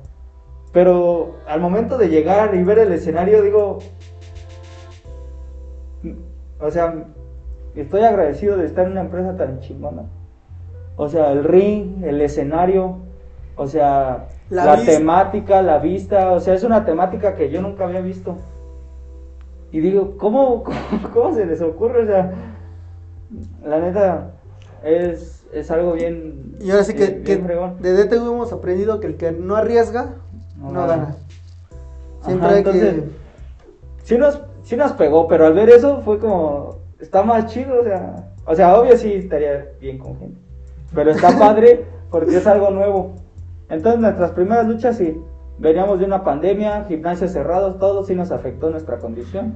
[0.72, 3.80] Pero al momento de llegar y ver el escenario, digo,
[6.60, 7.06] o sea,
[7.76, 10.04] estoy agradecido de estar en una empresa tan chingona.
[10.98, 12.98] O sea, el ring, el escenario,
[13.56, 18.02] O sea, La temática, la vista, o sea, es una temática que yo nunca había
[18.02, 18.38] visto.
[19.72, 20.78] Y digo, ¿cómo, cómo,
[21.14, 22.04] cómo se les ocurre?
[22.04, 22.32] O sea,
[23.66, 24.32] la neta,
[24.84, 26.56] es, es algo bien.
[26.60, 27.78] Y ahora sí que, bien- que bien fregón.
[27.82, 30.16] de DTV hemos aprendido que el que no arriesga,
[30.60, 30.88] no, No gana.
[30.96, 31.16] gana.
[32.26, 33.04] Siempre Ajá, hay entonces, que...
[34.04, 37.84] sí nos, sí nos pegó, pero al ver eso fue como, está más chido, o
[37.84, 40.40] sea, o sea, obvio sí estaría bien con gente,
[40.94, 43.16] pero está padre porque es algo nuevo.
[43.70, 45.18] Entonces nuestras primeras luchas sí,
[45.58, 49.56] veníamos de una pandemia, gimnasios cerrados, todo sí nos afectó nuestra condición.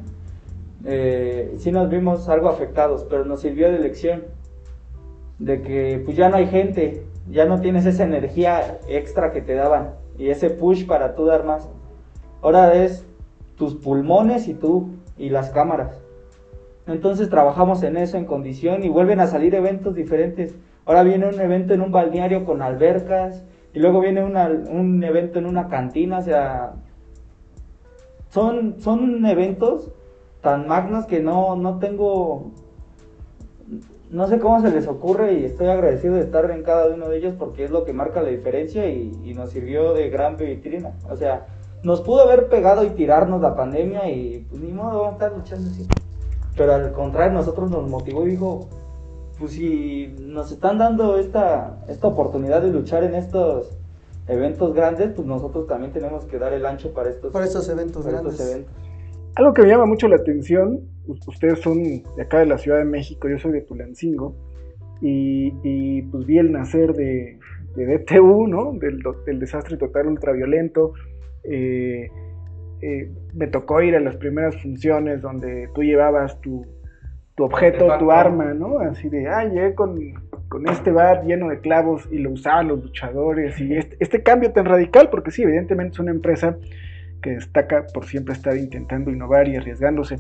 [0.85, 4.23] Eh, sí nos vimos algo afectados, pero nos sirvió de lección
[5.39, 9.55] de que pues ya no hay gente, ya no tienes esa energía extra que te
[9.55, 11.67] daban y ese push para tú dar más.
[12.41, 13.05] Ahora es
[13.57, 16.04] tus pulmones y tú y las cámaras.
[16.87, 20.55] Entonces trabajamos en eso, en condición, y vuelven a salir eventos diferentes.
[20.85, 23.43] Ahora viene un evento en un balneario con albercas,
[23.73, 26.73] y luego viene una- un evento en una cantina, o sea,
[28.29, 29.91] son, son eventos
[30.41, 32.51] tan magnos que no, no tengo,
[34.11, 37.17] no sé cómo se les ocurre y estoy agradecido de estar en cada uno de
[37.17, 40.91] ellos porque es lo que marca la diferencia y, y nos sirvió de gran vitrina.
[41.09, 41.47] O sea,
[41.83, 45.37] nos pudo haber pegado y tirarnos la pandemia y pues ni modo, vamos a estar
[45.37, 45.87] luchando así.
[46.57, 48.69] Pero al contrario, nosotros nos motivó y dijo,
[49.37, 53.77] pues si nos están dando esta, esta oportunidad de luchar en estos
[54.27, 58.03] eventos grandes, pues nosotros también tenemos que dar el ancho para estos, Para estos eventos
[58.05, 58.55] para estos grandes.
[58.55, 58.73] eventos.
[59.35, 60.81] Algo que me llama mucho la atención,
[61.27, 64.33] ustedes son de acá de la Ciudad de México, yo soy de Tulancingo,
[65.01, 67.37] y, y, pues vi el nacer de,
[67.75, 68.71] de DTU, ¿no?
[68.79, 70.93] Del, del desastre total ultraviolento.
[71.43, 72.09] Eh,
[72.81, 76.65] eh, me tocó ir a las primeras funciones donde tú llevabas tu,
[77.35, 78.79] tu objeto, tu arma, ¿no?
[78.79, 79.97] Así de, ah, llegué con,
[80.47, 83.59] con este bat lleno de clavos y lo usaban los luchadores.
[83.59, 86.57] Y este, este cambio tan radical, porque sí, evidentemente es una empresa
[87.21, 90.17] que destaca por siempre estar intentando innovar y arriesgándose.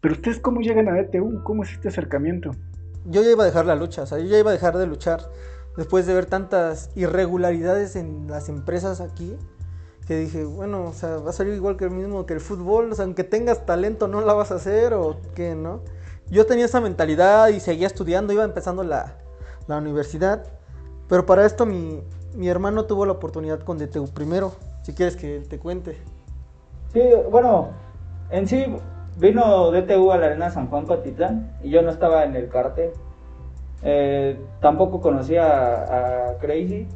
[0.00, 1.42] Pero ustedes, ¿cómo llegan a DTU?
[1.44, 2.52] ¿Cómo es este acercamiento?
[3.04, 4.86] Yo ya iba a dejar la lucha, o sea, yo ya iba a dejar de
[4.86, 5.20] luchar
[5.76, 9.36] después de ver tantas irregularidades en las empresas aquí,
[10.08, 12.90] que dije, bueno, o sea, va a salir igual que el mismo que el fútbol,
[12.90, 15.80] o sea, aunque tengas talento no la vas a hacer o qué, ¿no?
[16.30, 19.18] Yo tenía esa mentalidad y seguía estudiando, iba empezando la,
[19.66, 20.46] la universidad,
[21.10, 22.02] pero para esto mi,
[22.34, 25.98] mi hermano tuvo la oportunidad con DTU primero, si quieres que te cuente.
[26.94, 27.68] Sí, bueno,
[28.30, 28.64] en sí
[29.18, 32.92] vino DTU a la Arena San Juan Patitlán y yo no estaba en el cartel.
[33.82, 36.88] Eh, tampoco conocía a, a Crazy.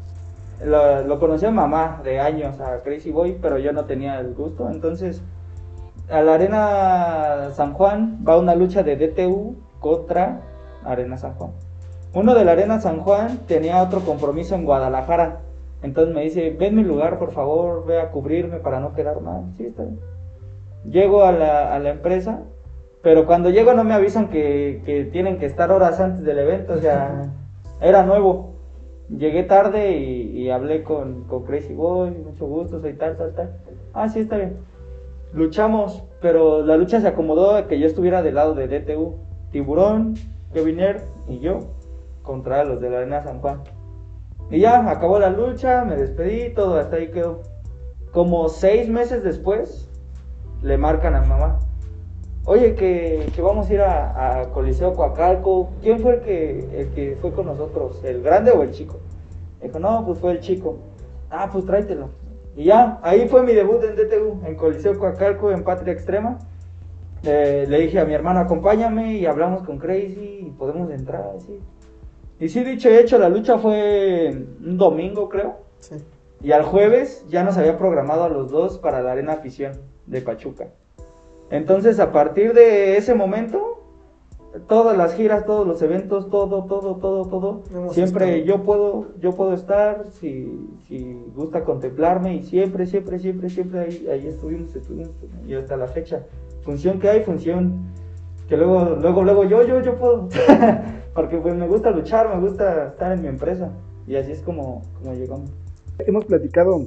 [0.64, 4.68] Lo, lo conocía mamá de años, a Crazy Boy, pero yo no tenía el gusto.
[4.70, 5.22] Entonces,
[6.10, 10.40] a la Arena San Juan va una lucha de DTU contra
[10.84, 11.52] Arena San Juan.
[12.14, 15.40] Uno de la Arena San Juan tenía otro compromiso en Guadalajara.
[15.82, 19.44] Entonces me dice, ven mi lugar, por favor, ve a cubrirme para no quedar mal.
[19.56, 19.98] Sí, está bien.
[20.84, 22.40] Llego a la, a la empresa,
[23.02, 26.74] pero cuando llego no me avisan que, que tienen que estar horas antes del evento,
[26.74, 27.30] o sea,
[27.80, 28.51] era nuevo.
[29.18, 33.50] Llegué tarde y, hablé con, con Crazy Boy, mucho gusto, soy tal, tal, tal.
[33.92, 34.56] Ah, sí, está bien.
[35.34, 39.16] Luchamos, pero la lucha se acomodó a que yo estuviera del lado de DTU.
[39.50, 40.14] Tiburón,
[40.54, 41.58] Kevin Earth y yo
[42.22, 43.62] contra los de la Arena San Juan.
[44.50, 47.42] Y ya, acabó la lucha, me despedí, todo hasta ahí quedó.
[48.12, 49.88] Como seis meses después,
[50.62, 51.58] le marcan a mamá.
[52.44, 55.70] Oye, que, que vamos a ir a, a Coliseo Coacalco.
[55.80, 58.02] ¿Quién fue el que, el que fue con nosotros?
[58.02, 58.98] ¿El grande o el chico?
[59.62, 60.78] Dijo, no, pues fue el chico.
[61.30, 62.10] Ah, pues tráetelo.
[62.56, 66.38] Y ya, ahí fue mi debut en DTU, en Coliseo Coacalco, en Patria Extrema.
[67.22, 71.60] Eh, le dije a mi hermano, acompáñame y hablamos con Crazy y podemos entrar, así.
[72.40, 75.58] Y sí, dicho y hecho, la lucha fue un domingo, creo.
[75.78, 75.94] Sí.
[76.42, 79.74] Y al jueves ya nos había programado a los dos para la Arena Afición
[80.06, 80.66] de Pachuca.
[81.52, 83.82] Entonces, a partir de ese momento,
[84.68, 88.46] todas las giras, todos los eventos, todo, todo, todo, todo, Hemos siempre estado.
[88.46, 94.08] yo puedo, yo puedo estar, si, si gusta contemplarme, y siempre, siempre, siempre, siempre ahí,
[94.10, 95.10] ahí estuvimos, estuvimos,
[95.46, 96.24] y hasta la fecha.
[96.62, 97.82] Función que hay, función
[98.48, 100.30] que luego, luego, luego yo, yo, yo puedo.
[101.14, 103.70] Porque pues me gusta luchar, me gusta estar en mi empresa.
[104.06, 105.50] Y así es como, como llegamos.
[105.98, 106.86] Hemos platicado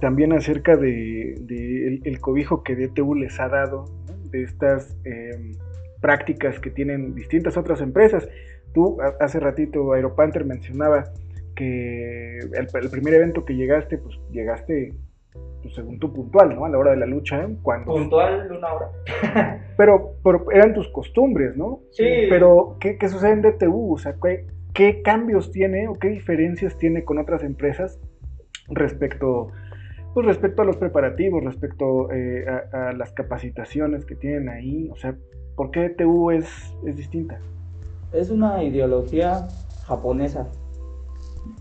[0.00, 4.30] también acerca de, de el, el cobijo que DTU les ha dado, ¿no?
[4.30, 5.52] de estas eh,
[6.00, 8.28] prácticas que tienen distintas otras empresas.
[8.74, 11.04] Tú a- hace ratito, Aeropanther mencionaba
[11.56, 14.94] que el, el primer evento que llegaste, pues llegaste,
[15.62, 16.64] pues, según tú, puntual, ¿no?
[16.66, 17.92] A la hora de la lucha, cuando...
[17.94, 18.90] Puntual, una hora.
[19.76, 21.80] Pero, pero eran tus costumbres, ¿no?
[21.92, 22.04] Sí.
[22.28, 23.94] Pero, ¿qué, qué sucede en DTU?
[23.94, 28.00] O sea, ¿qué, qué cambios tiene o qué diferencias tiene con otras empresas
[28.68, 29.52] respecto,
[30.14, 34.88] pues respecto a los preparativos, respecto eh, a, las capacitaciones que tienen ahí.
[34.90, 35.16] O sea,
[35.56, 36.46] ¿por qué DTU es,
[36.86, 37.38] es distinta?
[38.12, 39.48] Es una ideología
[39.86, 40.48] japonesa.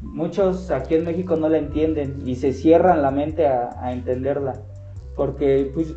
[0.02, 4.54] Muchos aquí en México no la entienden y se cierran la mente a, a entenderla.
[5.16, 5.96] Porque, pues,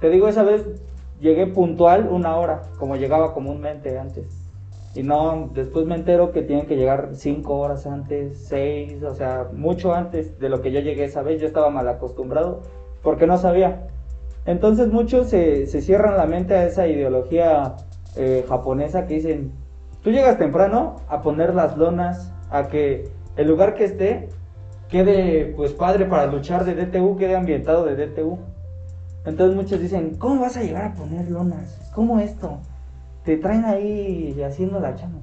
[0.00, 0.66] te digo, esa vez
[1.20, 4.37] llegué puntual una hora, como llegaba comúnmente antes.
[4.98, 9.46] Y no, después me entero que tienen que llegar cinco horas antes, seis, o sea,
[9.52, 11.40] mucho antes de lo que yo llegué esa vez.
[11.40, 12.62] Yo estaba mal acostumbrado
[13.04, 13.86] porque no sabía.
[14.44, 17.76] Entonces muchos se, cierran la mente a esa ideología
[18.16, 19.52] eh, japonesa que dicen,
[20.02, 24.28] tú llegas temprano a poner las lonas, a que el lugar que esté
[24.88, 28.36] quede pues padre para luchar de DTU, quede ambientado de DTU.
[29.26, 31.88] Entonces muchos dicen, ¿cómo vas a llegar a poner lonas?
[31.94, 32.58] ¿Cómo esto?
[33.28, 35.18] Te traen ahí haciendo la chama.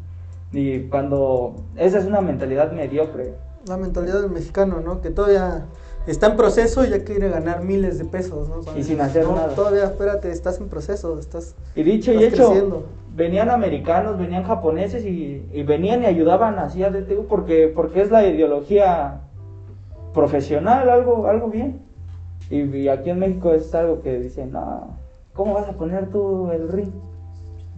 [0.51, 3.33] Y cuando esa es una mentalidad mediocre.
[3.67, 5.01] La mentalidad del mexicano, ¿no?
[5.01, 5.65] Que todavía
[6.05, 8.77] está en proceso y ya quiere ganar miles de pesos, ¿no?
[8.77, 9.55] y sin hacer nada.
[9.55, 11.55] Todavía, espérate, estás en proceso, estás.
[11.75, 12.83] Y dicho y hecho,
[13.15, 18.11] venían americanos, venían japoneses y, y, venían y ayudaban así a DTU porque, porque es
[18.11, 19.21] la ideología
[20.13, 21.81] profesional, algo, algo bien.
[22.51, 24.95] Y, aquí en México es algo que dicen, no,
[25.33, 26.91] ¿cómo vas a poner tú el ring?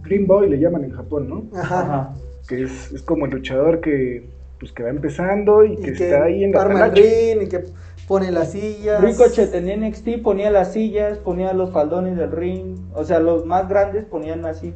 [0.02, 1.58] Green Boy le llaman en Japón, ¿no?
[1.58, 2.14] Ajá.
[2.48, 4.28] Que es, es como el luchador que,
[4.58, 7.64] pues, que va empezando y, que, está ahí en la arma el ring y que
[8.06, 9.02] pone las sillas.
[9.02, 13.68] Ricochet en NXT ponía las sillas, ponía los faldones del ring, o sea, los más
[13.68, 14.72] grandes ponían así.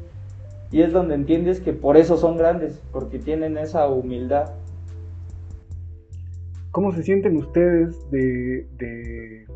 [0.70, 4.50] Y es donde entiendes que por eso son grandes, porque tienen esa humildad.
[6.70, 9.46] ¿Cómo se sienten ustedes de, de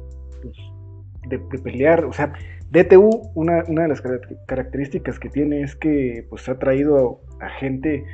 [1.29, 2.33] de, pelear, o sea,
[2.71, 4.03] DTU, una, de las
[4.47, 8.05] características que tiene es que pues ha traído a, gente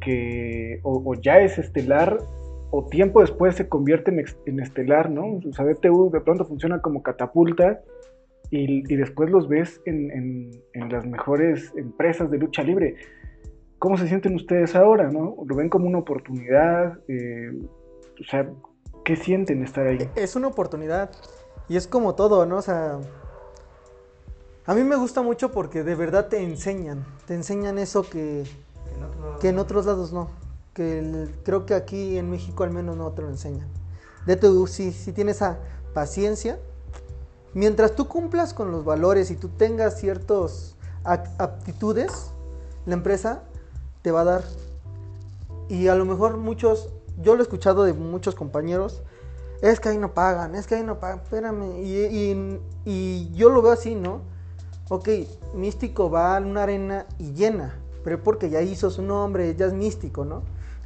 [0.00, 2.18] que o, ya es estelar
[2.72, 4.10] o tiempo después se convierte
[4.46, 5.40] en, estelar, ¿no?
[5.48, 7.80] O sea, DTU de pronto funciona como catapulta
[8.50, 10.50] y, después los ves en,
[10.90, 12.96] las mejores empresas de lucha libre.
[13.78, 15.36] ¿Cómo se sienten ustedes ahora, no?
[15.46, 16.98] ¿Lo ven como una oportunidad?
[17.08, 17.50] Eh,
[18.20, 18.50] o sea,
[19.04, 19.98] ¿qué sienten estar ahí?
[20.16, 21.10] Es una oportunidad.
[21.68, 22.56] Y es como todo, ¿no?
[22.56, 22.98] O sea,
[24.70, 28.44] a mí me gusta mucho porque de verdad te enseñan, te enseñan eso que,
[29.40, 30.30] que en otros lados no.
[30.74, 33.66] Que creo que aquí en México al menos no te lo enseñan.
[34.26, 35.58] De tu, si, si tienes esa
[35.92, 36.60] paciencia,
[37.52, 42.30] mientras tú cumplas con los valores y tú tengas ciertas aptitudes,
[42.86, 43.42] la empresa
[44.02, 44.44] te va a dar.
[45.68, 46.90] Y a lo mejor muchos,
[47.20, 49.02] yo lo he escuchado de muchos compañeros,
[49.62, 51.82] es que ahí no pagan, es que ahí no pagan, espérame.
[52.84, 54.29] Y, yo lo veo así, ¿no?
[54.92, 55.08] Ok,
[55.54, 59.72] místico va a una arena y llena, pero porque ya hizo su nombre, ya es
[59.72, 60.42] místico, ¿no?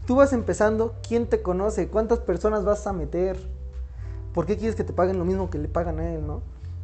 [0.07, 1.89] Tú vas empezando, ¿quién te conoce?
[1.89, 3.39] ¿Cuántas personas vas a meter?
[4.35, 6.43] ¿Por qué quieres que te paguen lo mismo que le pagan a él, ¿no?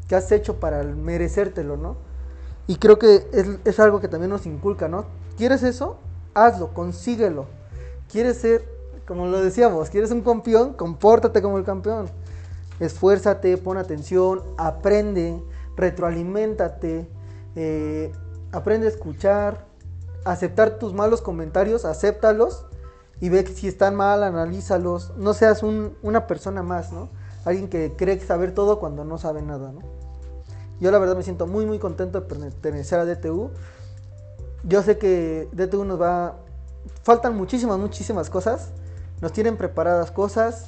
[0.09, 1.97] ¿Qué has hecho para merecértelo, ¿no?
[2.67, 3.29] Y creo que
[3.65, 5.05] es, algo que también nos inculca, ¿no?
[5.37, 5.99] ¿Quieres eso?
[6.33, 7.45] Hazlo, consíguelo.
[8.11, 8.65] ¿Quieres ser
[9.11, 12.09] como lo decíamos, quieres un campeón, compórtate como el campeón.
[12.79, 15.43] Esfuérzate, pon atención, aprende,
[15.77, 17.09] retroalimentate,
[17.57, 18.13] eh,
[18.53, 19.67] aprende a escuchar,
[20.25, 22.67] aceptar tus malos comentarios, acéptalos
[23.21, 25.13] y ve si están mal, analízalos.
[25.17, 27.09] No seas una persona más, ¿no?
[27.45, 29.81] Alguien que cree saber todo cuando no sabe nada, ¿no?
[30.81, 33.51] Yo la verdad me siento muy muy contento de pertenecer a DTU.
[34.65, 36.37] Yo sé que DTU nos va...
[37.03, 38.73] Faltan muchísimas, muchísimas cosas
[39.21, 40.67] nos tienen preparadas cosas.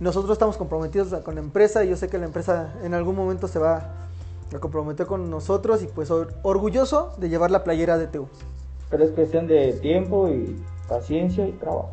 [0.00, 3.48] Nosotros estamos comprometidos con la empresa y yo sé que la empresa en algún momento
[3.48, 4.07] se va
[4.54, 8.28] a comprometer con nosotros y pues orgulloso de llevar la playera de TU.
[8.90, 10.56] Pero es cuestión de tiempo y
[10.88, 11.90] paciencia y trabajo.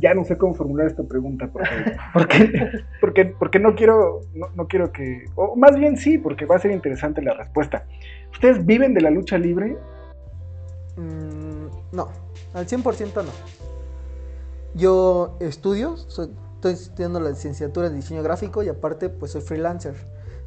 [0.00, 2.44] Ya no sé cómo formular esta pregunta porque,
[3.00, 4.20] porque, porque, no quiero
[4.54, 7.84] no, quiero que o más bien sí porque va a ser interesante la respuesta.
[8.32, 9.76] ¿Ustedes viven de la lucha libre?
[10.96, 12.08] Mm, no,
[12.54, 13.30] al 100% no.
[14.74, 16.30] Yo estudio, estoy
[16.72, 19.94] estudiando la licenciatura en diseño gráfico y aparte pues soy freelancer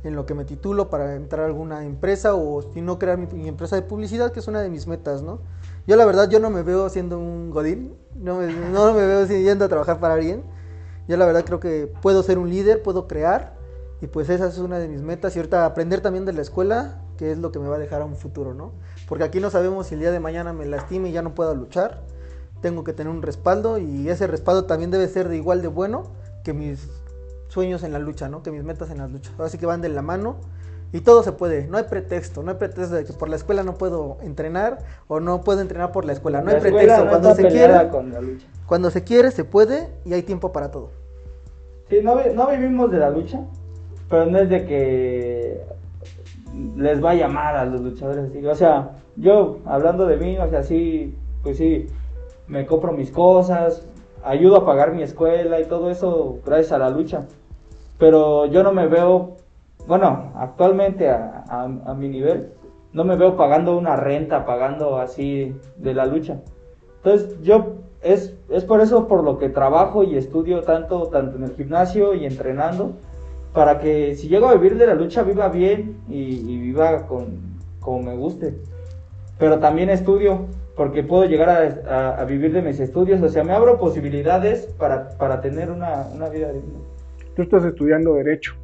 [0.03, 3.47] en lo que me titulo para entrar a alguna empresa o si no crear mi,
[3.47, 5.39] empresa de publicidad que es una de mis metas, ¿no?
[5.87, 9.25] Yo la verdad yo no me veo siendo un godín, no me, no me veo
[9.25, 10.43] yendo a trabajar para alguien.
[11.07, 13.55] Yo la verdad creo que puedo ser un líder, puedo crear
[14.01, 17.01] y pues esa es una de mis metas y ahorita aprender también de la escuela,
[17.17, 18.71] que es lo que me va a dejar a un futuro, ¿no?
[19.07, 21.53] Porque aquí no sabemos si el día de mañana me lastime y ya no puedo
[21.53, 22.01] luchar
[22.61, 26.03] tengo que tener un respaldo y ese respaldo también debe ser de igual de bueno
[26.43, 26.87] que mis
[27.51, 28.43] sueños en la lucha, ¿no?
[28.43, 29.33] Que mis metas en las luchas.
[29.39, 30.37] Así que van de la mano
[30.93, 31.67] y todo se puede.
[31.67, 35.19] No hay pretexto, no hay pretexto de que por la escuela no puedo entrenar o
[35.19, 36.41] no puedo entrenar por la escuela.
[36.41, 37.09] No hay pretexto.
[37.09, 37.89] cuando se quiere,
[38.65, 40.89] cuando se quiere se puede y hay tiempo para todo.
[41.89, 43.41] Sí, no, no vivimos de la lucha,
[44.09, 45.61] pero no es de que
[46.77, 48.31] les vaya mal a los luchadores.
[48.45, 51.87] O sea, yo hablando de mí, o sea, sí, pues sí,
[52.47, 53.83] me compro mis cosas,
[54.23, 57.25] ayudo a pagar mi escuela y todo eso gracias a la lucha.
[58.01, 59.35] Pero yo no me veo,
[59.85, 62.51] bueno, actualmente a, a- mi nivel,
[62.93, 66.39] no me veo pagando una renta, pagando así de la lucha.
[66.97, 71.43] Entonces yo es, es por eso por lo que trabajo y estudio tanto, tanto en
[71.43, 72.93] el gimnasio y entrenando,
[73.53, 77.37] para que si llego a vivir de la lucha viva bien y, viva con,
[77.81, 78.55] como me guste.
[79.37, 83.77] Pero también estudio, porque puedo llegar a vivir de mis estudios, o sea, me abro
[83.77, 86.79] posibilidades para, para tener una, una vida digna.
[87.41, 88.55] Estás estudiando Derecho.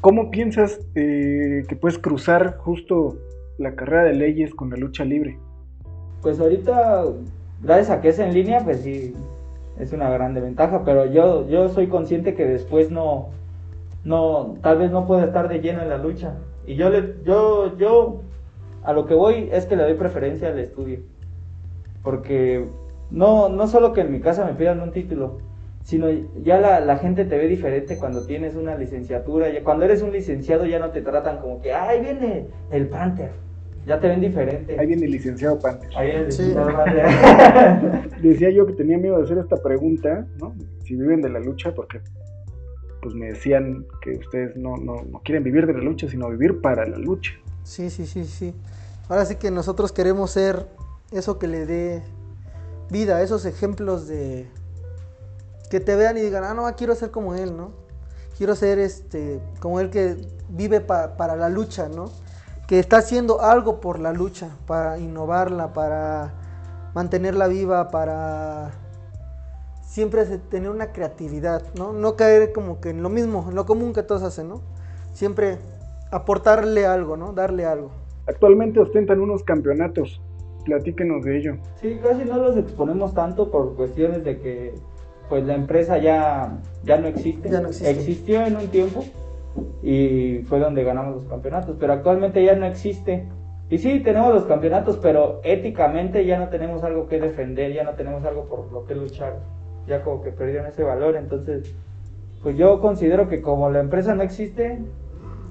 [0.00, 3.16] ¿Cómo piensas eh, que puedes cruzar justo
[3.58, 5.38] la carrera de leyes con la lucha libre?
[6.22, 7.04] Pues ahorita,
[7.62, 9.14] gracias a que es en línea, pues sí,
[9.80, 13.30] es una grande ventaja, pero yo, yo soy consciente que después no,
[14.04, 16.34] no, tal vez no pueda estar de lleno en la lucha.
[16.66, 16.90] Y yo,
[17.24, 18.20] yo, yo,
[18.84, 21.00] a lo que voy es que le doy preferencia al estudio.
[22.02, 22.64] Porque
[23.10, 25.38] no, no solo que en mi casa me pidan un título,
[25.86, 26.08] sino
[26.42, 29.48] ya la, la gente te ve diferente cuando tienes una licenciatura.
[29.52, 33.30] Ya, cuando eres un licenciado ya no te tratan como que, ay, viene el Panther.
[33.86, 34.76] Ya te ven diferente.
[34.80, 35.88] Ahí viene el licenciado Panther.
[35.96, 36.42] Ahí viene el Sí.
[36.42, 38.10] licenciado Panther.
[38.20, 40.54] Decía yo que tenía miedo de hacer esta pregunta, ¿no?
[40.82, 42.00] Si viven de la lucha, porque
[43.00, 46.60] pues me decían que ustedes no, no, no quieren vivir de la lucha, sino vivir
[46.60, 47.30] para la lucha.
[47.62, 48.52] Sí, sí, sí, sí.
[49.08, 50.66] Ahora sí que nosotros queremos ser
[51.12, 52.02] eso que le dé
[52.90, 54.46] vida, esos ejemplos de
[55.68, 57.70] que te vean y digan, ah, no, quiero ser como él, ¿no?
[58.36, 60.16] Quiero ser este, como él que
[60.48, 62.10] vive pa- para la lucha, ¿no?
[62.66, 66.34] Que está haciendo algo por la lucha, para innovarla, para
[66.94, 68.72] mantenerla viva, para
[69.86, 71.92] siempre tener una creatividad, ¿no?
[71.92, 74.60] No caer como que en lo mismo, en lo común que todos hacen, ¿no?
[75.14, 75.58] Siempre
[76.10, 77.32] aportarle algo, ¿no?
[77.32, 77.90] Darle algo.
[78.26, 80.20] Actualmente ostentan unos campeonatos.
[80.64, 81.56] Platíquenos de ello.
[81.80, 84.74] Sí, casi no los exponemos tanto por cuestiones de que
[85.28, 87.48] pues la empresa ya, ya no existe.
[87.50, 87.90] Ya no existe.
[87.90, 89.04] Existió en un tiempo
[89.82, 93.28] y fue donde ganamos los campeonatos, pero actualmente ya no existe.
[93.68, 97.92] Y sí, tenemos los campeonatos, pero éticamente ya no tenemos algo que defender, ya no
[97.92, 99.38] tenemos algo por lo que luchar.
[99.88, 101.74] Ya como que perdieron ese valor, entonces
[102.42, 104.78] pues yo considero que como la empresa no existe,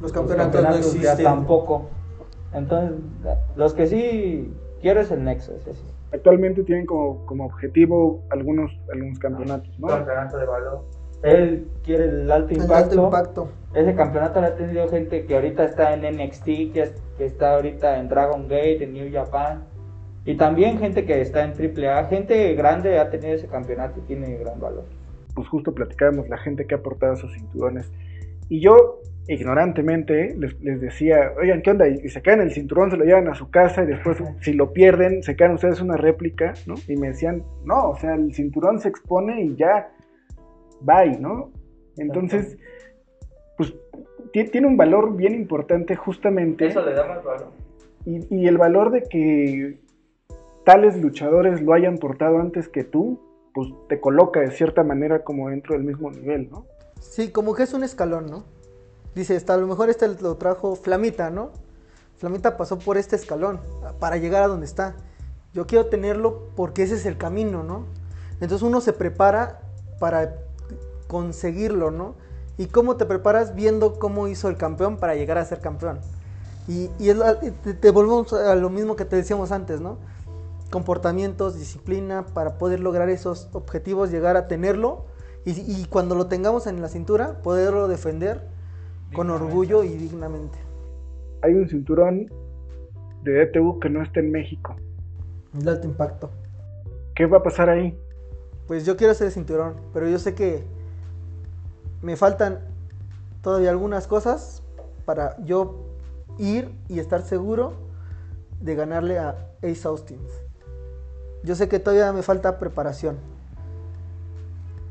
[0.01, 1.23] Los los campeonatos, no ya existen.
[1.25, 1.89] tampoco.
[2.53, 2.97] Entonces,
[3.57, 5.83] los que sí quiero es el Nexo, ese sí.
[6.15, 9.87] Actualmente tienen como, como objetivo algunos, algunos campeonatos, ¿no?
[9.87, 10.85] campeonato de valor.
[11.23, 12.75] Él quiere el alto El impacto.
[12.91, 13.49] alto impacto.
[13.73, 17.55] Ese campeonato lo ha tenido gente que ahorita está en NXT, que, es- que está
[17.55, 19.63] ahorita en Dragon Gate, en New Japan.
[20.25, 22.05] Y también gente que está en AAA.
[22.05, 24.83] Gente grande ha tenido ese campeonato y tiene gran valor.
[25.35, 27.91] Pues justo platicábamos la gente que ha aportado esos cinturones.
[28.49, 31.87] Y yo, ignorantemente, les, les decía, oigan, ¿qué onda?
[31.87, 34.71] Y se caen el cinturón, se lo llevan a su casa y después, si lo
[34.73, 36.75] pierden, se caen ustedes una réplica, ¿no?
[36.87, 39.89] Y me decían, no, o sea, el cinturón se expone y ya,
[40.81, 41.51] bye, ¿no?
[41.97, 42.57] Entonces,
[43.57, 43.73] pues
[44.33, 46.67] ti- tiene un valor bien importante justamente.
[46.67, 47.51] Eso le da más valor.
[48.05, 49.79] Y, y el valor de que
[50.65, 53.19] tales luchadores lo hayan portado antes que tú,
[53.53, 56.65] pues te coloca de cierta manera como dentro del mismo nivel, ¿no?
[56.99, 58.43] Sí, como que es un escalón, ¿no?
[59.15, 61.51] Dice, a lo mejor este lo trajo Flamita, ¿no?
[62.17, 63.61] Flamita pasó por este escalón
[63.97, 64.95] para llegar a donde está.
[65.53, 67.85] Yo quiero tenerlo porque ese es el camino, ¿no?
[68.41, 69.61] Entonces uno se prepara
[69.99, 70.35] para
[71.07, 72.15] conseguirlo, ¿no?
[72.57, 75.99] ¿Y cómo te preparas viendo cómo hizo el campeón para llegar a ser campeón?
[76.67, 76.89] Y,
[77.79, 79.97] te, volvemos a lo mismo que te decíamos antes, ¿no?
[80.71, 85.05] Comportamientos, disciplina, para poder lograr esos objetivos, llegar a tenerlo
[85.45, 88.54] y cuando lo tengamos en la cintura, poderlo defender
[89.13, 90.57] con orgullo y dignamente.
[91.41, 92.31] Hay un cinturón
[93.23, 94.75] de DTU que no está en México.
[95.59, 96.29] El alto impacto.
[97.15, 97.97] ¿Qué va a pasar ahí?
[98.67, 100.63] Pues yo quiero ese cinturón, pero yo sé que
[102.01, 102.59] me faltan
[103.41, 104.63] todavía algunas cosas
[105.05, 105.85] para yo
[106.37, 107.73] ir y estar seguro
[108.59, 110.19] de ganarle a Ace Austin.
[111.43, 113.17] Yo sé que todavía me falta preparación.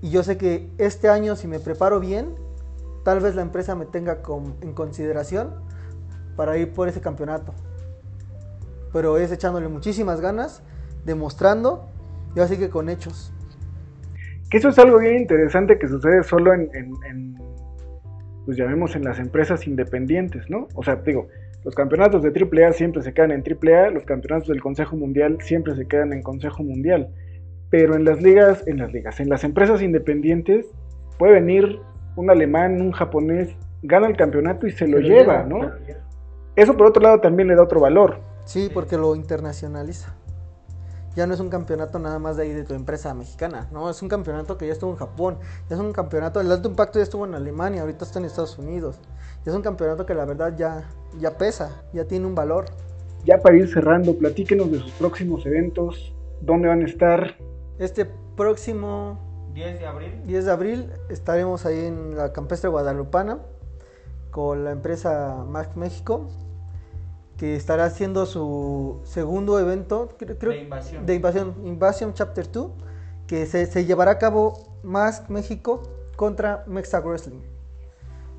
[0.01, 2.35] Y yo sé que este año si me preparo bien,
[3.05, 4.19] tal vez la empresa me tenga
[4.63, 5.51] en consideración
[6.37, 7.55] para ir por ese campeonato.
[8.93, 10.63] Pero es echándole muchísimas ganas,
[11.05, 11.87] demostrando,
[12.35, 13.33] y así que con hechos.
[14.51, 17.35] Que eso es algo bien interesante que sucede solo en, en-
[18.45, 20.69] pues las empresas independientes, ¿no?
[20.75, 21.29] O sea, digo,
[21.65, 25.75] los campeonatos de AAA siempre se quedan en AAA, los campeonatos del Consejo Mundial siempre
[25.75, 27.09] se quedan en Consejo Mundial.
[27.71, 30.67] Pero en las ligas, en las ligas, en las empresas independientes,
[31.19, 31.81] puede venir
[32.17, 35.71] un alemán, un japonés, gana el campeonato y se lo lleva, ¿no?
[36.57, 38.19] Eso por otro lado también le da otro valor.
[38.45, 40.15] Sí, porque lo internacionaliza.
[41.17, 44.03] Ya no es un campeonato nada más de ahí de tu empresa mexicana, no, es
[44.03, 45.39] un campeonato que ya estuvo en Japón,
[45.71, 48.59] ya es un campeonato, el alto impacto ya estuvo en Alemania, ahorita está en Estados
[48.59, 48.99] Unidos.
[49.45, 50.89] Ya es un campeonato que la verdad ya,
[51.21, 52.65] ya pesa, ya tiene un valor.
[53.25, 57.37] Ya para ir cerrando, platíquenos de sus próximos eventos, dónde van a estar.
[57.79, 58.07] Este
[58.37, 60.23] próximo 10 de abril.
[60.27, 63.39] 10 de abril estaremos ahí en la campestre guadalupana
[64.31, 66.29] con la empresa Mac México
[67.37, 71.07] que estará haciendo su segundo evento creo, creo- De invasión.
[71.07, 72.71] de invasión, Invasion Chapter 2
[73.27, 75.83] que se, se llevará a cabo Mask México
[76.17, 77.41] contra Mexa Wrestling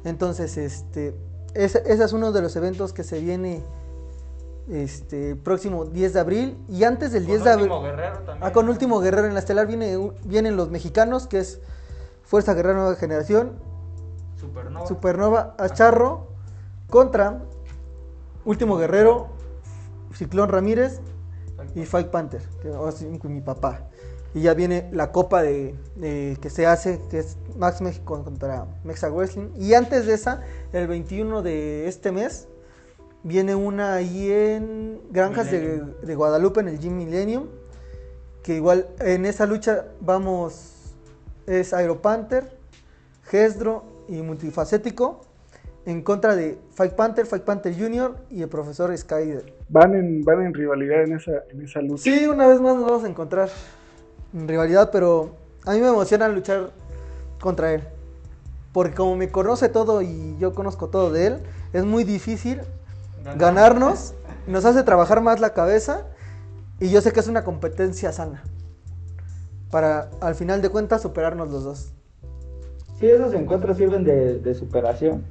[0.04, 1.16] entonces este
[1.54, 3.64] ese, ese es uno de los eventos que se viene
[4.70, 8.38] este próximo 10 de abril y antes del 10 de abril Último Guerrero también.
[8.42, 11.60] Ah, con Último Guerrero en la estelar viene, vienen los mexicanos, que es
[12.24, 13.54] Fuerza Guerrera Nueva Generación,
[14.40, 14.88] Supernova.
[14.88, 16.28] Supernova Acharro,
[16.90, 17.42] contra
[18.44, 19.28] Último Guerrero,
[20.14, 21.00] Ciclón Ramírez
[21.76, 22.70] y Fight Panther, que
[23.20, 23.88] con mi papá.
[24.34, 28.66] Y ya viene la copa de, de- que se hace, que es Max México contra
[28.84, 29.50] Mexa Wrestling.
[29.56, 30.42] Y antes de esa,
[30.74, 32.48] el 21 de este mes,
[33.26, 37.48] viene una ahí en Granjas de, de Guadalupe, en el Gym Millennium.
[38.44, 40.94] Que igual en esa lucha vamos,
[41.48, 42.56] es Aeropanther,
[43.24, 45.22] Gesdro y Multifacético.
[45.88, 48.16] En contra de Fight Panther, Fight Panther Jr.
[48.32, 49.54] y el profesor Skyder.
[49.70, 52.04] Van en, van en rivalidad en esa, en esa lucha.
[52.04, 53.50] Sí, una vez más nos vamos a encontrar
[54.34, 56.72] en rivalidad, pero a mí me emociona luchar
[57.40, 57.84] contra él.
[58.74, 61.40] Porque como me conoce todo y yo conozco todo de él,
[61.72, 62.62] es muy difícil.
[63.38, 64.14] Ganarnos,
[64.48, 66.06] nos hace trabajar más la cabeza
[66.80, 68.44] y yo sé que es una competencia sana.
[69.72, 71.94] Para al final de cuentas superarnos los dos.
[73.00, 75.26] Sí, esos encuentros sirven de, de superación.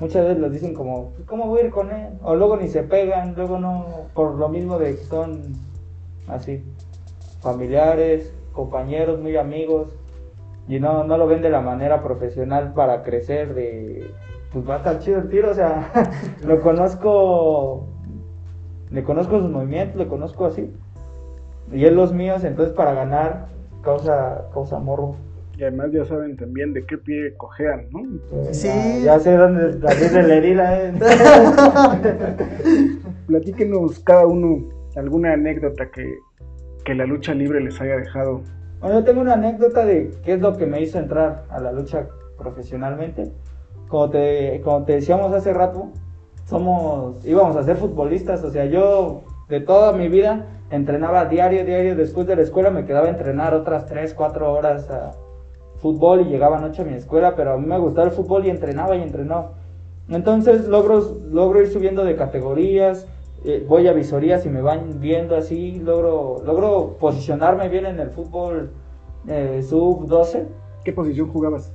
[0.00, 2.14] Muchas veces los dicen como, ¿cómo voy a ir con él?
[2.22, 5.54] O luego ni se pegan, luego no, por lo mismo de que son
[6.26, 6.64] así,
[7.40, 9.88] familiares, compañeros, muy amigos,
[10.68, 14.10] y no, no lo ven de la manera profesional para crecer, de,
[14.52, 15.90] pues va a estar chido el tiro, o sea,
[16.46, 17.86] lo conozco,
[18.90, 20.70] le conozco sus movimientos, le conozco así,
[21.72, 23.46] y él los míos, entonces para ganar
[23.82, 25.16] causa, causa morbo.
[25.58, 28.00] Y además ya saben también de qué pie cojean, ¿no?
[28.30, 28.68] Pues Sí.
[28.68, 30.82] Ya, ya sé dónde abrirle la herida.
[30.82, 30.92] eh.
[33.26, 36.06] Platíquenos cada uno alguna anécdota que,
[36.84, 38.40] que la lucha libre les haya dejado.
[38.80, 41.70] Bueno, yo tengo una anécdota de qué es lo que me hizo entrar a la
[41.70, 43.30] lucha profesionalmente.
[43.92, 45.90] Como te, como te decíamos hace rato,
[46.46, 48.42] somos, íbamos a ser futbolistas.
[48.42, 49.20] O sea, yo
[49.50, 51.94] de toda mi vida entrenaba diario, diario.
[51.94, 55.10] Después de la escuela me quedaba a entrenar otras 3, 4 horas a
[55.76, 57.36] fútbol y llegaba anoche a mi escuela.
[57.36, 59.52] Pero a mí me gustaba el fútbol y entrenaba y entrenaba.
[60.08, 63.06] Entonces logro, logro ir subiendo de categorías,
[63.44, 68.08] eh, voy a visorías y me van viendo así, logro, logro posicionarme bien en el
[68.08, 68.70] fútbol
[69.28, 70.46] eh, sub 12.
[70.82, 71.70] ¿Qué posición jugabas?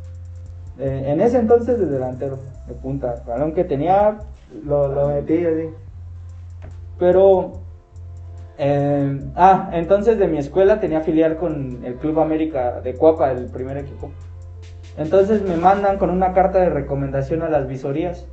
[0.80, 3.24] Eh, en ese entonces de delantero, de punta.
[3.26, 4.20] Balón que tenía,
[4.64, 5.70] lo, lo metí así.
[7.00, 7.54] Pero,
[8.58, 13.46] eh, ah, entonces de mi escuela tenía filial con el Club América de Cuapa, el
[13.46, 14.12] primer equipo.
[14.98, 18.28] Entonces me mandan con una carta de recomendación a las visorías.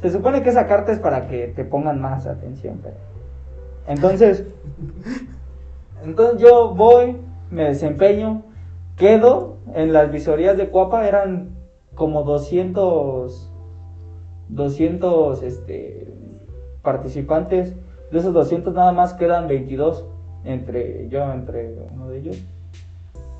[0.00, 2.94] Se supone que esa carta es para que te pongan más atención, pero...
[3.88, 4.44] Entonces,
[6.04, 7.16] entonces yo voy,
[7.50, 8.42] me desempeño,
[8.98, 11.50] quedo en las visorías de Cuapa, eran
[11.94, 13.50] como 200,
[14.48, 16.08] 200 este,
[16.82, 17.74] participantes.
[18.10, 20.04] De esos 200 nada más quedan 22
[20.44, 22.38] entre yo, entre uno de ellos.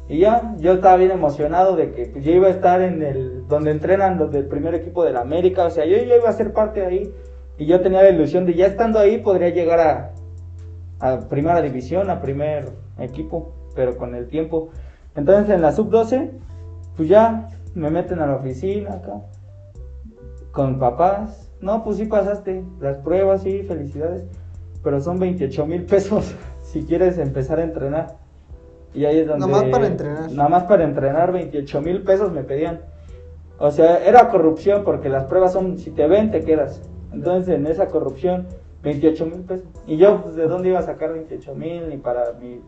[0.08, 3.46] Y ya, yo estaba bien emocionado de que pues, yo iba a estar en el,
[3.46, 6.32] donde entrenan los del primer equipo de la América, o sea, yo ya iba a
[6.32, 7.12] ser parte de ahí.
[7.58, 10.12] Y yo tenía la ilusión de ya estando ahí podría llegar a,
[11.00, 14.70] a primera división, a primer equipo, pero con el tiempo.
[15.18, 16.30] Entonces en la sub-12,
[16.96, 19.14] pues ya me meten a la oficina acá,
[20.52, 21.50] con papás.
[21.60, 24.22] No, pues sí pasaste las pruebas, sí, felicidades,
[24.84, 28.16] pero son 28 mil pesos si quieres empezar a entrenar.
[28.94, 29.48] Y ahí es donde...
[29.48, 30.30] Nada más para entrenar.
[30.30, 32.82] Nada más para entrenar, 28 mil pesos me pedían.
[33.58, 36.80] O sea, era corrupción porque las pruebas son, si te ven, te quedas.
[37.12, 38.46] Entonces, en esa corrupción,
[38.84, 39.66] 28 mil pesos.
[39.84, 41.88] Y yo, pues, ¿de dónde iba a sacar 28 mil?
[41.88, 42.60] Ni para mi...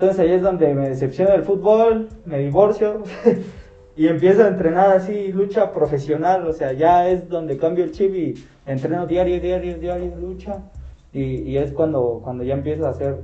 [0.00, 3.02] Entonces, ahí es donde me decepciona el fútbol, me divorcio
[3.96, 6.46] y empiezo a entrenar así, lucha profesional.
[6.46, 8.34] O sea, ya es donde cambio el chip y
[8.64, 10.62] entreno diario, diario, diario, lucha.
[11.12, 13.18] Y, y es cuando, cuando ya empiezo a hacer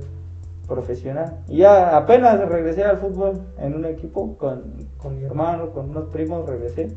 [0.67, 1.37] profesional.
[1.47, 6.09] Y ya apenas regresé al fútbol en un equipo con, con mi hermano, con unos
[6.09, 6.89] primos, regresé.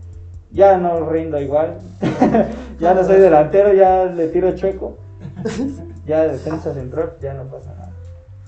[0.50, 1.78] Ya no rindo igual.
[2.80, 4.96] ya no soy delantero, ya le tiro chueco.
[6.04, 7.92] ya defensa central, ya no pasa nada.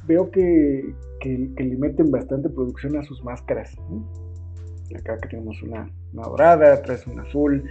[0.06, 3.76] Veo que, que, que le meten bastante producción a sus máscaras.
[4.96, 7.64] Acá que tenemos una, una dorada, atrás una azul.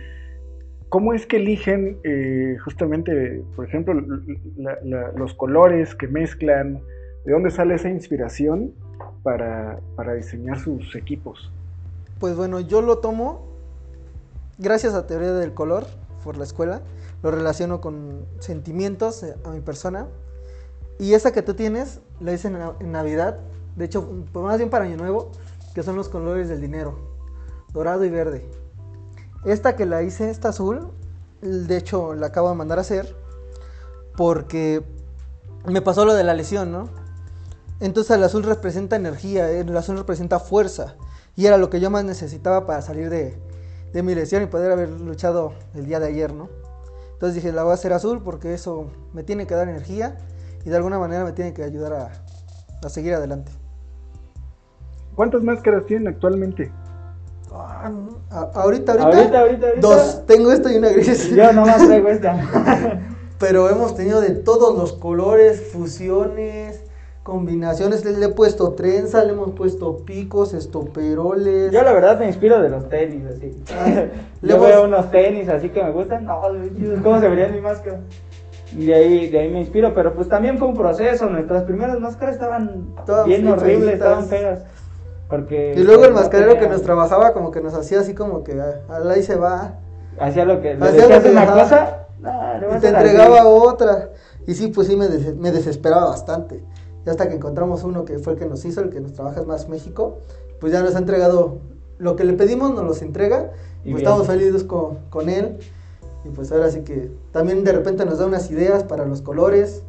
[0.87, 3.93] ¿Cómo es que eligen eh, justamente, por ejemplo,
[4.57, 6.79] la- la- los colores que mezclan?
[7.25, 8.71] ¿De dónde sale esa inspiración
[9.21, 11.51] para, para diseñar sus equipos?
[12.19, 13.47] Pues bueno, yo lo tomo
[14.57, 15.85] gracias a teoría del color
[16.23, 16.81] por la escuela.
[17.21, 20.07] Lo relaciono con sentimientos eh, a mi persona.
[20.99, 23.39] Y esa que tú tienes, la hice en, na- en Navidad.
[23.75, 25.31] De hecho, pues más bien para Año Nuevo,
[25.73, 26.97] que son los colores del dinero.
[27.73, 28.49] Dorado y verde.
[29.45, 30.91] Esta que la hice, esta azul,
[31.41, 33.15] de hecho la acabo de mandar a hacer.
[34.17, 34.83] Porque
[35.65, 36.89] me pasó lo de la lesión, ¿no?
[37.79, 40.95] Entonces el azul representa energía, el azul representa fuerza.
[41.35, 43.37] Y era lo que yo más necesitaba para salir de,
[43.93, 46.49] de mi lesión y poder haber luchado el día de ayer, ¿no?
[47.13, 50.17] Entonces dije, la voy a hacer azul porque eso me tiene que dar energía
[50.65, 52.09] y de alguna manera me tiene que ayudar a,
[52.85, 53.51] a seguir adelante.
[55.15, 56.71] ¿Cuántas máscaras tienen actualmente?
[57.51, 57.91] Ah,
[58.53, 60.23] ahorita, ahorita, Ahorita, ahorita, dos.
[60.27, 61.29] Tengo esta y una gris.
[61.35, 62.37] Yo nomás traigo esta.
[63.39, 66.83] Pero hemos tenido de todos los colores, fusiones,
[67.23, 68.05] combinaciones.
[68.05, 71.71] Le, le he puesto trenza, le hemos puesto picos, estoperoles.
[71.71, 73.57] Yo la verdad me inspiro de los tenis, así.
[74.41, 76.25] Le Yo hemos- veo unos tenis así que me gustan.
[76.25, 76.39] No,
[77.03, 77.99] ¿cómo se vería mi máscara?
[78.77, 81.27] Y de ahí, de ahí me inspiro, pero pues también fue un proceso.
[81.27, 84.59] Nuestras primeras máscaras estaban Todas bien horribles, estaban feas.
[85.27, 88.59] Porque Y luego el mascarero que nos trabajaba como que nos hacía así como que
[88.59, 89.75] ah, al ahí se va.
[90.19, 91.61] Hacía lo que Hacía lo que una dejaba.
[91.63, 91.97] cosa,
[92.59, 94.09] le Y te entregaba otra.
[94.47, 96.63] Y sí, pues sí me, des- me desesperaba bastante.
[97.05, 99.43] Y hasta que encontramos uno que fue el que nos hizo, el que nos trabaja
[99.43, 100.17] Más México,
[100.59, 101.59] pues ya nos ha entregado
[101.99, 103.51] lo que le pedimos, nos los entrega.
[103.83, 105.59] Y pues estamos felices con, con él.
[106.25, 109.83] Y pues ahora sí que también de repente nos da unas ideas para los colores.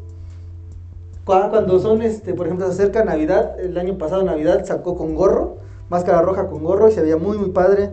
[1.24, 5.14] Cu- Cuando son, este, por ejemplo, se acerca Navidad, el año pasado Navidad sacó con
[5.14, 5.57] gorro,
[5.89, 7.91] máscara roja con gorro y se veía muy muy padre.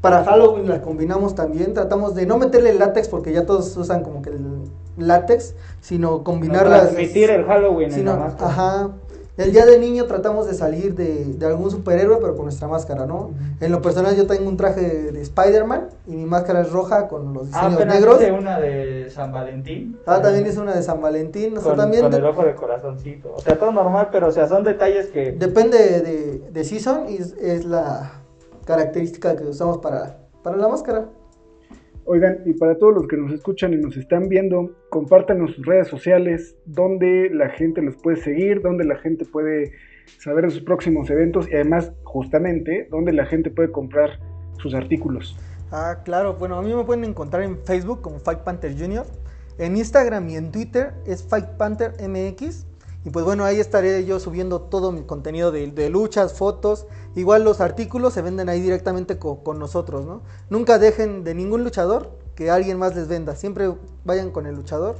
[0.00, 4.20] Para Halloween la combinamos también, tratamos de no meterle látex porque ya todos usan como
[4.22, 4.44] que el
[4.98, 6.90] látex, sino combinarlas.
[6.90, 8.50] Transmitir el Halloween en sino- la máscara.
[8.50, 8.90] ajá.
[9.36, 13.04] El día de niño tratamos de salir de, de algún superhéroe, pero con nuestra máscara,
[13.04, 13.30] ¿no?
[13.60, 17.08] En lo personal yo tengo un traje de, de Spider-Man y mi máscara es roja
[17.08, 18.20] con los Ah, diseños apenas negros.
[18.20, 19.98] hice una de San Valentín.
[20.06, 21.58] Ah, también es una de San Valentín.
[21.58, 23.34] O sea, con, también con el ojo de corazoncito.
[23.34, 25.32] O sea, todo normal, pero o sea, son detalles que...
[25.32, 28.12] depende de, de season y es, es la
[28.64, 31.06] característica que usamos para, para la máscara.
[32.06, 35.88] Oigan, y para todos los que nos escuchan y nos están viendo, compártanos sus redes
[35.88, 39.72] sociales, donde la gente los puede seguir, donde la gente puede
[40.18, 44.18] saber de sus próximos eventos y además, justamente, donde la gente puede comprar
[44.58, 45.36] sus artículos.
[45.72, 46.34] Ah, claro.
[46.34, 49.06] Bueno, a mí me pueden encontrar en Facebook como Fight Panther Jr.
[49.58, 52.66] En Instagram y en Twitter es Fight Panther MX.
[53.04, 56.86] Y pues bueno, ahí estaré yo subiendo todo mi contenido de, de luchas, fotos.
[57.14, 60.22] Igual los artículos se venden ahí directamente co- con nosotros, ¿no?
[60.48, 63.36] Nunca dejen de ningún luchador que alguien más les venda.
[63.36, 63.72] Siempre
[64.04, 64.96] vayan con el luchador.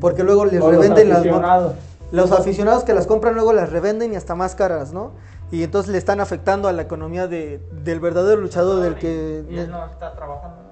[0.00, 1.18] Porque luego les o los revenden las...
[1.18, 1.74] aficionados.
[2.12, 5.10] Los aficionados que las compran luego las revenden y hasta más caras, ¿no?
[5.50, 9.44] Y entonces le están afectando a la economía de, del verdadero luchador del que...
[9.50, 10.56] Y él no está trabajando.
[10.62, 10.68] ¿no?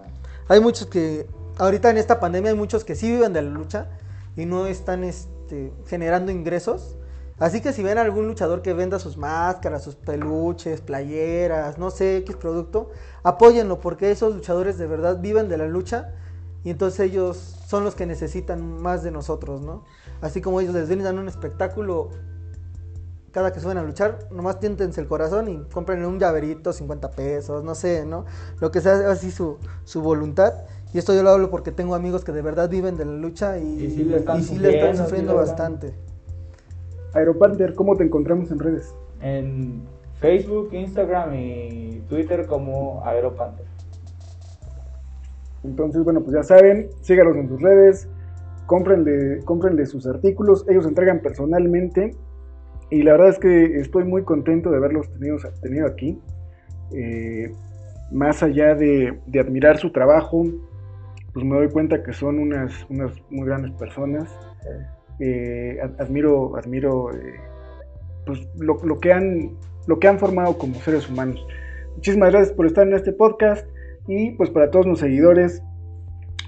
[0.49, 1.27] Hay muchos que,
[1.59, 3.89] ahorita en esta pandemia hay muchos que sí viven de la lucha
[4.37, 5.03] y no están
[5.47, 6.97] este, generando ingresos.
[7.39, 12.17] Así que si ven algún luchador que venda sus máscaras, sus peluches, playeras, no sé,
[12.19, 12.91] X producto,
[13.23, 16.15] apóyenlo porque esos luchadores de verdad viven de la lucha
[16.65, 19.85] y entonces ellos son los que necesitan más de nosotros, ¿no?
[20.21, 22.11] Así como ellos les brindan un espectáculo
[23.31, 27.63] cada que suben a luchar, nomás tiéntense el corazón y compren un llaverito, 50 pesos,
[27.63, 28.25] no sé, ¿no?
[28.61, 29.59] Lo que sea así su
[29.95, 30.55] voluntad.
[30.97, 33.59] Y esto yo lo hablo porque tengo amigos que de verdad viven de la lucha
[33.59, 35.93] y, Y sí le están y sí le están sufriendo, sí bastante.
[37.13, 38.95] Aeropanther, ¿cómo te encontramos en redes?
[39.21, 39.83] En
[40.23, 43.67] Facebook, Instagram y Twitter como Aeropanther.
[45.65, 48.09] Entonces, bueno, pues ya saben, sígalos en sus redes,
[48.65, 52.17] cómprenle, cómprenle sus artículos, ellos entregan personalmente
[52.89, 56.19] y la verdad es que estoy muy contento de haberlos tenido, tenido aquí.
[56.95, 57.53] Eh,
[58.11, 60.47] más allá de, de admirar su trabajo,
[61.37, 64.35] pues me doy cuenta que son unas, unas muy grandes personas.
[65.21, 67.35] Eh, ad- admiro, admiro eh,
[68.25, 69.51] pues, lo, lo que han,
[69.87, 71.47] lo que han formado como seres humanos.
[71.95, 73.67] Muchísimas gracias por estar en este podcast
[74.09, 75.63] y pues para todos los seguidores,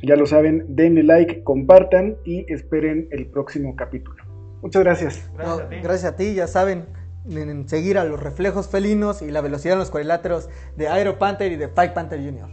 [0.03, 4.25] ya lo saben, denle like, compartan y esperen el próximo capítulo.
[4.63, 5.31] Muchas gracias.
[5.35, 5.77] Gracias No, a ti.
[5.83, 6.87] gracias a ti, ya saben,
[7.29, 11.19] en, en seguir a los reflejos felinos y la velocidad en los cuadriláteros de Aero
[11.19, 12.49] Panther y de Fight Panther Jr.